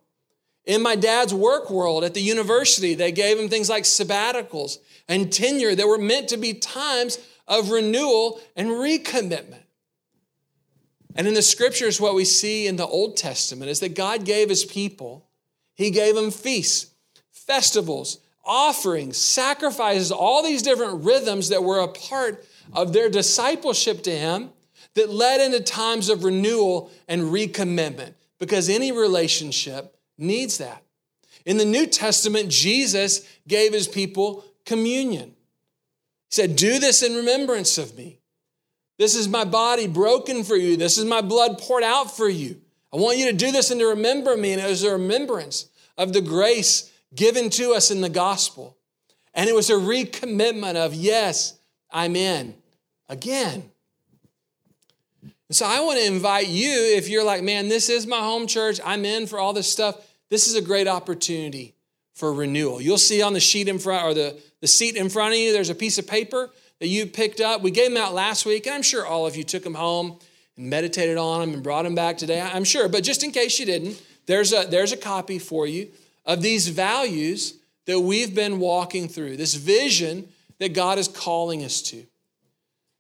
In 0.68 0.82
my 0.82 0.98
dad's 0.98 1.34
work 1.34 1.72
world 1.72 2.04
at 2.04 2.14
the 2.14 2.22
university, 2.22 2.94
they 2.94 3.14
gave 3.14 3.40
him 3.40 3.48
things 3.48 3.70
like 3.70 3.86
sabbaticals 3.86 4.80
and 5.08 5.32
tenure 5.32 5.74
that 5.74 5.88
were 5.88 5.98
meant 5.98 6.28
to 6.28 6.38
be 6.38 6.54
times 6.54 7.18
of 7.48 7.72
renewal 7.72 8.42
and 8.54 8.68
recommitment. 8.72 9.64
And 11.16 11.26
in 11.26 11.34
the 11.34 11.42
scriptures, 11.42 12.02
what 12.02 12.16
we 12.16 12.26
see 12.26 12.68
in 12.68 12.76
the 12.76 12.86
Old 12.86 13.16
Testament 13.16 13.72
is 13.72 13.80
that 13.80 13.96
God 13.96 14.26
gave 14.26 14.50
his 14.50 14.66
people, 14.66 15.26
he 15.74 15.90
gave 15.90 16.16
them 16.16 16.32
feasts, 16.32 16.92
festivals, 17.32 18.20
offerings, 18.44 19.18
sacrifices, 19.18 20.12
all 20.12 20.44
these 20.44 20.62
different 20.62 21.06
rhythms 21.06 21.48
that 21.48 21.64
were 21.64 21.80
a 21.80 21.88
part 21.88 22.46
of 22.74 22.92
their 22.92 23.10
discipleship 23.10 24.04
to 24.04 24.12
him 24.12 24.50
that 24.96 25.10
led 25.10 25.40
into 25.40 25.62
times 25.62 26.10
of 26.10 26.26
renewal 26.26 26.92
and 27.08 27.22
recommitment. 27.22 28.16
Because 28.38 28.70
any 28.70 28.92
relationship 28.92 29.97
needs 30.18 30.58
that. 30.58 30.84
In 31.46 31.58
the 31.58 31.66
New 31.66 31.88
Testament, 31.88 32.50
Jesus 32.50 33.28
gave 33.48 33.74
his 33.74 33.88
people 33.88 34.44
communion. 34.66 35.36
He 36.30 36.36
said, 36.36 36.56
Do 36.56 36.80
this 36.80 37.04
in 37.04 37.16
remembrance 37.16 37.78
of 37.78 37.98
me. 37.98 38.20
This 38.98 39.16
is 39.16 39.28
my 39.28 39.46
body 39.46 39.88
broken 39.88 40.44
for 40.44 40.56
you. 40.56 40.76
This 40.76 40.98
is 40.98 41.06
my 41.06 41.22
blood 41.22 41.60
poured 41.60 41.84
out 41.84 42.16
for 42.16 42.28
you. 42.28 42.60
I 42.92 42.98
want 42.98 43.18
you 43.18 43.28
to 43.28 43.34
do 43.34 43.52
this 43.52 43.70
and 43.70 43.80
to 43.80 43.88
remember 43.88 44.36
me. 44.36 44.54
And 44.54 44.62
it 44.62 44.68
was 44.68 44.84
a 44.84 44.92
remembrance 44.92 45.68
of 45.98 46.14
the 46.14 46.22
grace 46.22 46.92
given 47.14 47.50
to 47.52 47.74
us 47.74 47.92
in 47.92 48.02
the 48.02 48.10
gospel. 48.10 48.78
And 49.34 49.50
it 49.50 49.56
was 49.56 49.70
a 49.70 49.74
recommitment 49.74 50.76
of, 50.76 50.94
yes, 50.94 51.60
I'm 51.92 52.16
in 52.16 52.56
again. 53.08 53.72
And 55.22 55.56
so 55.56 55.66
I 55.66 55.80
want 55.82 56.00
to 56.00 56.06
invite 56.06 56.48
you, 56.48 56.72
if 56.96 57.08
you're 57.08 57.24
like, 57.24 57.44
man, 57.44 57.70
this 57.70 57.90
is 57.90 58.06
my 58.06 58.20
home 58.20 58.48
church, 58.48 58.80
I'm 58.84 59.06
in 59.06 59.28
for 59.28 59.40
all 59.40 59.54
this 59.54 59.72
stuff, 59.72 59.96
this 60.30 60.48
is 60.48 60.56
a 60.56 60.62
great 60.62 60.88
opportunity 60.88 61.76
for 62.14 62.34
renewal. 62.34 62.82
You'll 62.82 62.98
see 62.98 63.22
on 63.22 63.34
the 63.34 63.40
sheet 63.40 63.68
in 63.68 63.80
front, 63.80 64.06
or 64.06 64.14
the, 64.14 64.40
the 64.62 64.68
seat 64.68 64.96
in 64.96 65.10
front 65.10 65.34
of 65.34 65.40
you, 65.40 65.54
there's 65.54 65.70
a 65.70 65.76
piece 65.76 65.98
of 65.98 66.08
paper 66.08 66.50
that 66.80 66.88
you 66.88 67.06
picked 67.06 67.40
up. 67.40 67.62
We 67.62 67.72
gave 67.72 67.90
them 67.90 67.98
out 67.98 68.14
last 68.14 68.46
week, 68.46 68.66
and 68.66 68.76
I'm 68.76 68.82
sure 68.82 69.06
all 69.06 69.26
of 69.26 69.36
you 69.36 69.44
took 69.44 69.64
them 69.64 69.76
home 69.76 70.20
and 70.58 70.70
meditated 70.70 71.18
on 71.18 71.42
them 71.42 71.54
and 71.54 71.64
brought 71.64 71.84
them 71.84 71.96
back 71.96 72.18
today. 72.18 72.42
I'm 72.42 72.64
sure, 72.64 72.90
but 72.90 73.04
just 73.04 73.24
in 73.24 73.32
case 73.32 73.60
you 73.60 73.66
didn't, 73.66 74.02
there's 74.26 74.52
a, 74.54 74.66
there's 74.68 74.92
a 74.92 74.98
copy 74.98 75.40
for 75.40 75.68
you 75.68 75.90
of 76.26 76.42
these 76.42 76.68
values 76.68 77.54
that 77.86 78.00
we've 78.00 78.36
been 78.36 78.60
walking 78.60 79.08
through, 79.08 79.38
this 79.38 79.54
vision 79.54 80.28
that 80.60 80.74
God 80.74 80.98
is 80.98 81.08
calling 81.08 81.64
us 81.64 81.82
to. 81.84 82.04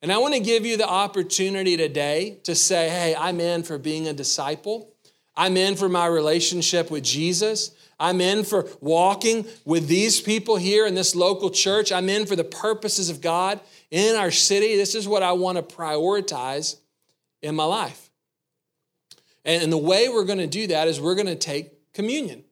And 0.02 0.12
I 0.12 0.20
want 0.20 0.36
to 0.36 0.40
give 0.40 0.66
you 0.66 0.78
the 0.78 0.88
opportunity 0.88 1.76
today 1.76 2.38
to 2.44 2.56
say, 2.56 2.88
hey, 2.88 3.16
I'm 3.18 3.40
in 3.40 3.64
for 3.64 3.78
being 3.78 4.08
a 4.08 4.14
disciple. 4.14 4.94
I'm 5.38 5.56
in 5.56 5.76
for 5.76 5.88
my 5.88 6.08
relationship 6.08 6.90
with 6.90 7.04
Jesus. 7.04 7.72
I'm 8.00 8.20
in 8.22 8.44
for 8.44 8.68
walking 8.82 9.46
with 9.66 9.88
these 9.88 10.20
people 10.20 10.58
here 10.58 10.86
in 10.88 10.96
this 10.96 11.16
local 11.16 11.52
church. 11.52 11.92
I'm 11.92 12.10
in 12.10 12.26
for 12.26 12.36
the 12.36 12.44
purposes 12.44 13.10
of 13.10 13.22
God 13.22 13.60
in 13.92 14.16
our 14.16 14.32
city. 14.32 14.76
This 14.76 14.96
is 14.96 15.08
what 15.08 15.24
I 15.24 15.32
want 15.34 15.58
to 15.58 15.76
prioritize 15.76 16.78
in 17.42 17.56
my 17.56 17.64
life. 17.64 18.10
And 19.46 19.72
the 19.72 19.78
way 19.78 20.10
we're 20.10 20.26
going 20.26 20.40
to 20.40 20.48
do 20.48 20.68
that 20.68 20.88
is 20.88 21.00
we're 21.00 21.16
going 21.16 21.28
to 21.28 21.36
take 21.36 21.94
communion. 21.94 22.44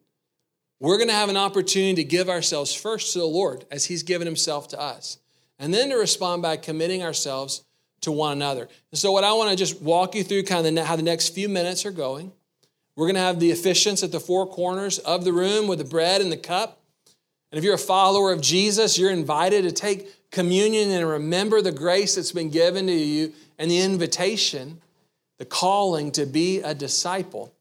We're 0.80 0.98
going 0.98 1.10
to 1.10 1.16
have 1.16 1.30
an 1.30 1.38
opportunity 1.38 1.96
to 1.96 2.04
give 2.04 2.30
ourselves 2.30 2.74
first 2.74 3.14
to 3.14 3.20
the 3.20 3.26
Lord 3.26 3.66
as 3.72 3.86
He's 3.86 4.04
given 4.04 4.28
Himself 4.28 4.68
to 4.70 4.80
us, 4.80 5.18
and 5.58 5.74
then 5.74 5.90
to 5.90 5.96
respond 5.96 6.42
by 6.42 6.58
committing 6.58 7.02
ourselves 7.02 7.64
to 8.02 8.12
one 8.12 8.34
another. 8.34 8.68
And 8.92 9.00
so, 9.00 9.12
what 9.12 9.24
I 9.24 9.34
want 9.34 9.50
to 9.50 9.56
just 9.56 9.82
walk 9.82 10.16
you 10.16 10.24
through 10.24 10.44
kind 10.44 10.66
of 10.66 10.86
how 10.86 10.96
the 10.96 11.04
next 11.04 11.30
few 11.30 11.50
minutes 11.50 11.86
are 11.86 11.92
going. 11.92 12.32
We're 12.96 13.08
going 13.08 13.16
to 13.16 13.22
have 13.22 13.40
the 13.40 13.52
officiants 13.52 14.04
at 14.04 14.12
the 14.12 14.20
four 14.20 14.48
corners 14.48 15.00
of 15.00 15.26
the 15.26 15.34
room 15.34 15.68
with 15.68 15.80
the 15.80 15.86
bread 15.86 16.22
and 16.22 16.32
the 16.32 16.38
cup. 16.38 16.82
And 17.52 17.58
if 17.58 17.64
you're 17.64 17.76
a 17.76 17.80
follower 17.80 18.32
of 18.32 18.42
Jesus, 18.42 18.98
you're 18.98 19.12
invited 19.12 19.64
to 19.64 19.72
take 19.72 20.30
communion 20.32 20.92
and 20.92 21.08
remember 21.08 21.62
the 21.62 21.72
grace 21.72 22.16
that's 22.16 22.32
been 22.32 22.50
given 22.50 22.88
to 22.88 22.94
you 22.94 23.34
and 23.58 23.70
the 23.70 23.80
invitation, 23.80 24.82
the 25.40 25.46
calling 25.46 26.12
to 26.14 26.26
be 26.26 26.60
a 26.60 26.74
disciple. 26.74 27.54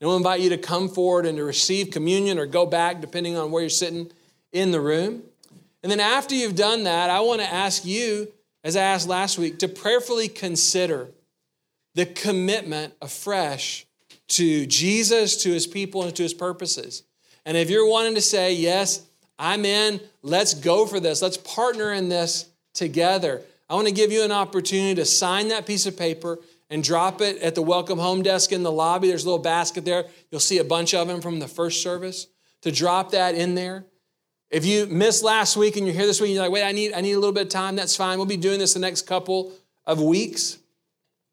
And 0.00 0.08
we'll 0.08 0.16
invite 0.16 0.40
you 0.40 0.50
to 0.50 0.58
come 0.58 0.88
forward 0.88 1.26
and 1.26 1.38
to 1.38 1.44
receive 1.44 1.90
communion 1.90 2.38
or 2.38 2.46
go 2.46 2.66
back, 2.66 3.00
depending 3.00 3.36
on 3.36 3.50
where 3.50 3.62
you're 3.62 3.70
sitting 3.70 4.10
in 4.52 4.70
the 4.70 4.80
room. 4.80 5.22
And 5.82 5.90
then 5.90 6.00
after 6.00 6.34
you've 6.34 6.56
done 6.56 6.84
that, 6.84 7.10
I 7.10 7.20
want 7.20 7.40
to 7.40 7.52
ask 7.52 7.84
you, 7.84 8.32
as 8.62 8.76
I 8.76 8.82
asked 8.82 9.08
last 9.08 9.38
week, 9.38 9.58
to 9.60 9.68
prayerfully 9.68 10.28
consider 10.28 11.08
the 11.94 12.06
commitment 12.06 12.94
afresh 13.00 13.85
to 14.28 14.66
Jesus, 14.66 15.42
to 15.42 15.50
his 15.50 15.66
people, 15.66 16.02
and 16.02 16.14
to 16.16 16.22
his 16.22 16.34
purposes. 16.34 17.02
And 17.44 17.56
if 17.56 17.70
you're 17.70 17.88
wanting 17.88 18.14
to 18.16 18.20
say, 18.20 18.54
Yes, 18.54 19.06
I'm 19.38 19.64
in, 19.64 20.00
let's 20.22 20.54
go 20.54 20.86
for 20.86 21.00
this, 21.00 21.22
let's 21.22 21.36
partner 21.36 21.92
in 21.92 22.08
this 22.08 22.46
together, 22.74 23.42
I 23.68 23.74
want 23.74 23.88
to 23.88 23.92
give 23.92 24.12
you 24.12 24.22
an 24.22 24.32
opportunity 24.32 24.94
to 24.96 25.04
sign 25.04 25.48
that 25.48 25.66
piece 25.66 25.86
of 25.86 25.96
paper 25.96 26.38
and 26.70 26.82
drop 26.82 27.20
it 27.20 27.38
at 27.42 27.54
the 27.54 27.62
welcome 27.62 27.98
home 27.98 28.22
desk 28.22 28.52
in 28.52 28.62
the 28.62 28.72
lobby. 28.72 29.08
There's 29.08 29.24
a 29.24 29.26
little 29.26 29.42
basket 29.42 29.84
there. 29.84 30.04
You'll 30.30 30.40
see 30.40 30.58
a 30.58 30.64
bunch 30.64 30.94
of 30.94 31.08
them 31.08 31.20
from 31.20 31.40
the 31.40 31.48
first 31.48 31.82
service. 31.82 32.28
To 32.62 32.72
drop 32.72 33.12
that 33.12 33.34
in 33.34 33.54
there. 33.54 33.84
If 34.50 34.64
you 34.64 34.86
missed 34.86 35.22
last 35.22 35.56
week 35.56 35.76
and 35.76 35.86
you're 35.86 35.94
here 35.94 36.06
this 36.06 36.20
week, 36.20 36.28
and 36.28 36.36
you're 36.36 36.44
like, 36.44 36.52
wait, 36.52 36.64
I 36.64 36.72
need, 36.72 36.92
I 36.92 37.00
need 37.00 37.12
a 37.12 37.18
little 37.18 37.34
bit 37.34 37.44
of 37.44 37.48
time, 37.48 37.76
that's 37.76 37.94
fine. 37.94 38.18
We'll 38.18 38.26
be 38.26 38.36
doing 38.36 38.58
this 38.58 38.74
the 38.74 38.80
next 38.80 39.02
couple 39.02 39.52
of 39.84 40.00
weeks. 40.00 40.58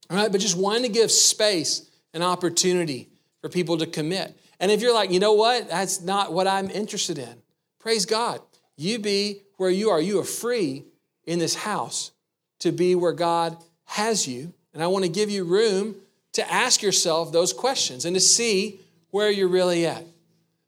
All 0.09 0.17
right, 0.17 0.31
but 0.31 0.41
just 0.41 0.57
wanting 0.57 0.83
to 0.83 0.89
give 0.89 1.11
space 1.11 1.89
and 2.13 2.23
opportunity 2.23 3.09
for 3.41 3.49
people 3.49 3.77
to 3.77 3.85
commit. 3.85 4.37
And 4.59 4.71
if 4.71 4.81
you're 4.81 4.93
like, 4.93 5.11
you 5.11 5.19
know 5.19 5.33
what, 5.33 5.69
that's 5.69 6.01
not 6.01 6.31
what 6.31 6.47
I'm 6.47 6.69
interested 6.69 7.17
in, 7.17 7.41
praise 7.79 8.05
God. 8.05 8.41
You 8.77 8.99
be 8.99 9.43
where 9.57 9.69
you 9.69 9.89
are. 9.89 10.01
You 10.01 10.19
are 10.19 10.25
free 10.25 10.85
in 11.25 11.39
this 11.39 11.55
house 11.55 12.11
to 12.59 12.71
be 12.71 12.95
where 12.95 13.13
God 13.13 13.57
has 13.85 14.27
you. 14.27 14.53
And 14.73 14.81
I 14.81 14.87
want 14.87 15.05
to 15.05 15.09
give 15.09 15.29
you 15.29 15.43
room 15.43 15.95
to 16.33 16.51
ask 16.51 16.81
yourself 16.81 17.31
those 17.31 17.53
questions 17.53 18.05
and 18.05 18.15
to 18.15 18.19
see 18.19 18.79
where 19.11 19.29
you're 19.29 19.47
really 19.47 19.85
at. 19.85 20.03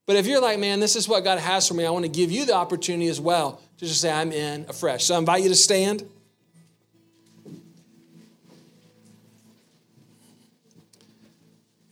But 0.06 0.18
if 0.18 0.28
you're 0.28 0.42
like, 0.42 0.60
man, 0.60 0.80
this 0.80 0.96
is 0.96 1.10
what 1.10 1.24
God 1.24 1.40
has 1.40 1.68
for 1.68 1.74
me, 1.74 1.86
I 1.86 1.90
want 1.90 2.06
to 2.06 2.12
give 2.12 2.32
you 2.32 2.46
the 2.46 2.54
opportunity 2.54 3.08
as 3.08 3.20
well 3.20 3.60
to 3.78 3.86
just 3.86 4.02
say, 4.02 4.12
I'm 4.12 4.32
in 4.32 4.66
afresh. 4.70 5.06
So 5.06 5.16
I 5.16 5.18
invite 5.18 5.42
you 5.42 5.50
to 5.50 5.56
stand. 5.56 6.08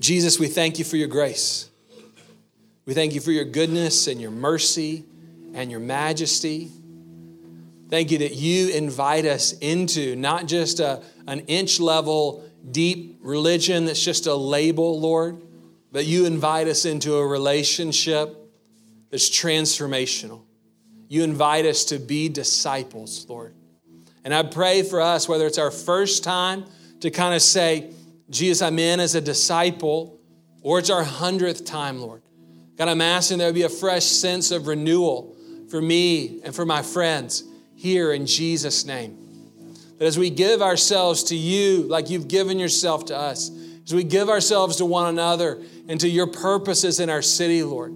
Jesus, 0.03 0.37
we 0.37 0.47
thank 0.47 0.79
you 0.79 0.83
for 0.83 0.97
your 0.97 1.07
grace. 1.07 1.69
We 2.85 2.93
thank 2.93 3.13
you 3.13 3.21
for 3.21 3.31
your 3.31 3.45
goodness 3.45 4.07
and 4.07 4.19
your 4.19 4.31
mercy 4.31 5.05
and 5.53 5.71
your 5.71 5.79
majesty. 5.79 6.69
Thank 7.89 8.11
you 8.11 8.17
that 8.17 8.35
you 8.35 8.67
invite 8.67 9.25
us 9.25 9.53
into 9.59 10.17
not 10.17 10.45
just 10.45 10.81
a, 10.81 11.01
an 11.25 11.39
inch 11.47 11.79
level 11.79 12.43
deep 12.69 13.19
religion 13.21 13.85
that's 13.85 14.03
just 14.03 14.27
a 14.27 14.35
label, 14.35 14.99
Lord, 14.99 15.41
but 15.93 16.05
you 16.05 16.25
invite 16.25 16.67
us 16.67 16.83
into 16.83 17.15
a 17.15 17.25
relationship 17.25 18.35
that's 19.09 19.29
transformational. 19.29 20.41
You 21.07 21.23
invite 21.23 21.65
us 21.65 21.85
to 21.85 21.97
be 21.97 22.27
disciples, 22.27 23.25
Lord. 23.29 23.55
And 24.25 24.33
I 24.33 24.43
pray 24.43 24.83
for 24.83 24.99
us, 24.99 25.29
whether 25.29 25.47
it's 25.47 25.59
our 25.59 25.71
first 25.71 26.25
time 26.25 26.65
to 26.99 27.09
kind 27.09 27.33
of 27.33 27.41
say, 27.41 27.93
Jesus, 28.33 28.61
I'm 28.61 28.79
in 28.79 28.99
as 28.99 29.15
a 29.15 29.21
disciple, 29.21 30.19
or 30.61 30.79
it's 30.79 30.89
our 30.89 31.03
hundredth 31.03 31.65
time, 31.65 31.99
Lord. 31.99 32.21
God, 32.75 32.87
I'm 32.87 33.01
asking 33.01 33.37
there 33.37 33.53
be 33.53 33.63
a 33.63 33.69
fresh 33.69 34.05
sense 34.05 34.51
of 34.51 34.67
renewal 34.67 35.35
for 35.69 35.81
me 35.81 36.41
and 36.43 36.55
for 36.55 36.65
my 36.65 36.81
friends 36.81 37.43
here 37.75 38.11
in 38.11 38.25
Jesus' 38.25 38.85
name. 38.85 39.17
That 39.99 40.05
as 40.05 40.17
we 40.17 40.29
give 40.29 40.61
ourselves 40.61 41.23
to 41.25 41.35
you, 41.35 41.83
like 41.83 42.09
you've 42.09 42.27
given 42.27 42.57
yourself 42.57 43.05
to 43.05 43.17
us, 43.17 43.51
as 43.85 43.93
we 43.93 44.03
give 44.03 44.29
ourselves 44.29 44.77
to 44.77 44.85
one 44.85 45.07
another 45.07 45.61
and 45.87 45.99
to 45.99 46.09
your 46.09 46.27
purposes 46.27 46.99
in 46.99 47.09
our 47.09 47.21
city, 47.21 47.63
Lord, 47.63 47.95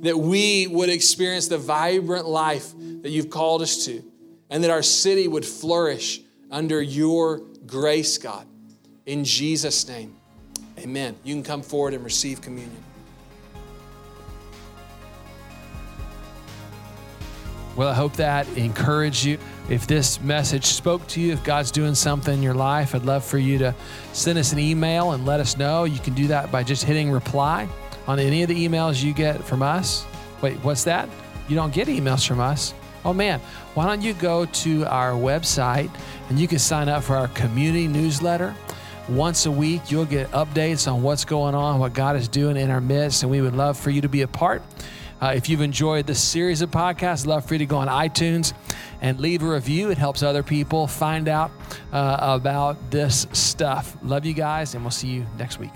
that 0.00 0.16
we 0.16 0.66
would 0.66 0.88
experience 0.88 1.48
the 1.48 1.58
vibrant 1.58 2.26
life 2.26 2.72
that 3.02 3.10
you've 3.10 3.30
called 3.30 3.62
us 3.62 3.84
to, 3.84 4.02
and 4.48 4.64
that 4.64 4.70
our 4.70 4.82
city 4.82 5.28
would 5.28 5.44
flourish 5.44 6.20
under 6.50 6.80
your 6.80 7.42
grace, 7.66 8.18
God. 8.18 8.46
In 9.04 9.24
Jesus' 9.24 9.88
name, 9.88 10.14
amen. 10.78 11.16
You 11.24 11.34
can 11.34 11.42
come 11.42 11.62
forward 11.62 11.92
and 11.92 12.04
receive 12.04 12.40
communion. 12.40 12.84
Well, 17.74 17.88
I 17.88 17.94
hope 17.94 18.12
that 18.14 18.46
encouraged 18.56 19.24
you. 19.24 19.38
If 19.68 19.86
this 19.86 20.20
message 20.20 20.66
spoke 20.66 21.04
to 21.08 21.20
you, 21.20 21.32
if 21.32 21.42
God's 21.42 21.70
doing 21.70 21.94
something 21.94 22.34
in 22.34 22.42
your 22.42 22.54
life, 22.54 22.94
I'd 22.94 23.04
love 23.04 23.24
for 23.24 23.38
you 23.38 23.58
to 23.58 23.74
send 24.12 24.38
us 24.38 24.52
an 24.52 24.58
email 24.58 25.12
and 25.12 25.24
let 25.24 25.40
us 25.40 25.56
know. 25.56 25.84
You 25.84 25.98
can 25.98 26.14
do 26.14 26.28
that 26.28 26.52
by 26.52 26.62
just 26.62 26.84
hitting 26.84 27.10
reply 27.10 27.68
on 28.06 28.20
any 28.20 28.42
of 28.42 28.48
the 28.48 28.68
emails 28.68 29.02
you 29.02 29.14
get 29.14 29.42
from 29.42 29.62
us. 29.62 30.04
Wait, 30.42 30.56
what's 30.58 30.84
that? 30.84 31.08
You 31.48 31.56
don't 31.56 31.72
get 31.72 31.88
emails 31.88 32.26
from 32.26 32.40
us? 32.40 32.74
Oh 33.04 33.12
man, 33.12 33.40
why 33.74 33.86
don't 33.86 34.02
you 34.02 34.12
go 34.14 34.44
to 34.44 34.84
our 34.86 35.12
website 35.12 35.90
and 36.28 36.38
you 36.38 36.46
can 36.46 36.58
sign 36.58 36.88
up 36.88 37.02
for 37.02 37.16
our 37.16 37.28
community 37.28 37.88
newsletter? 37.88 38.54
Once 39.08 39.46
a 39.46 39.50
week, 39.50 39.90
you'll 39.90 40.04
get 40.04 40.30
updates 40.30 40.90
on 40.90 41.02
what's 41.02 41.24
going 41.24 41.54
on, 41.54 41.78
what 41.78 41.92
God 41.92 42.16
is 42.16 42.28
doing 42.28 42.56
in 42.56 42.70
our 42.70 42.80
midst, 42.80 43.22
and 43.22 43.30
we 43.30 43.40
would 43.40 43.54
love 43.54 43.76
for 43.76 43.90
you 43.90 44.00
to 44.00 44.08
be 44.08 44.22
a 44.22 44.28
part. 44.28 44.62
Uh, 45.20 45.32
if 45.36 45.48
you've 45.48 45.60
enjoyed 45.60 46.06
this 46.06 46.20
series 46.20 46.62
of 46.62 46.70
podcasts, 46.70 47.26
love 47.26 47.44
for 47.44 47.54
you 47.54 47.58
to 47.58 47.66
go 47.66 47.78
on 47.78 47.88
iTunes 47.88 48.52
and 49.00 49.20
leave 49.20 49.42
a 49.42 49.46
review. 49.46 49.90
It 49.90 49.98
helps 49.98 50.22
other 50.22 50.42
people 50.42 50.86
find 50.86 51.28
out 51.28 51.50
uh, 51.92 52.16
about 52.20 52.90
this 52.90 53.26
stuff. 53.32 53.96
Love 54.02 54.24
you 54.24 54.34
guys, 54.34 54.74
and 54.74 54.82
we'll 54.82 54.90
see 54.90 55.08
you 55.08 55.26
next 55.38 55.58
week. 55.58 55.72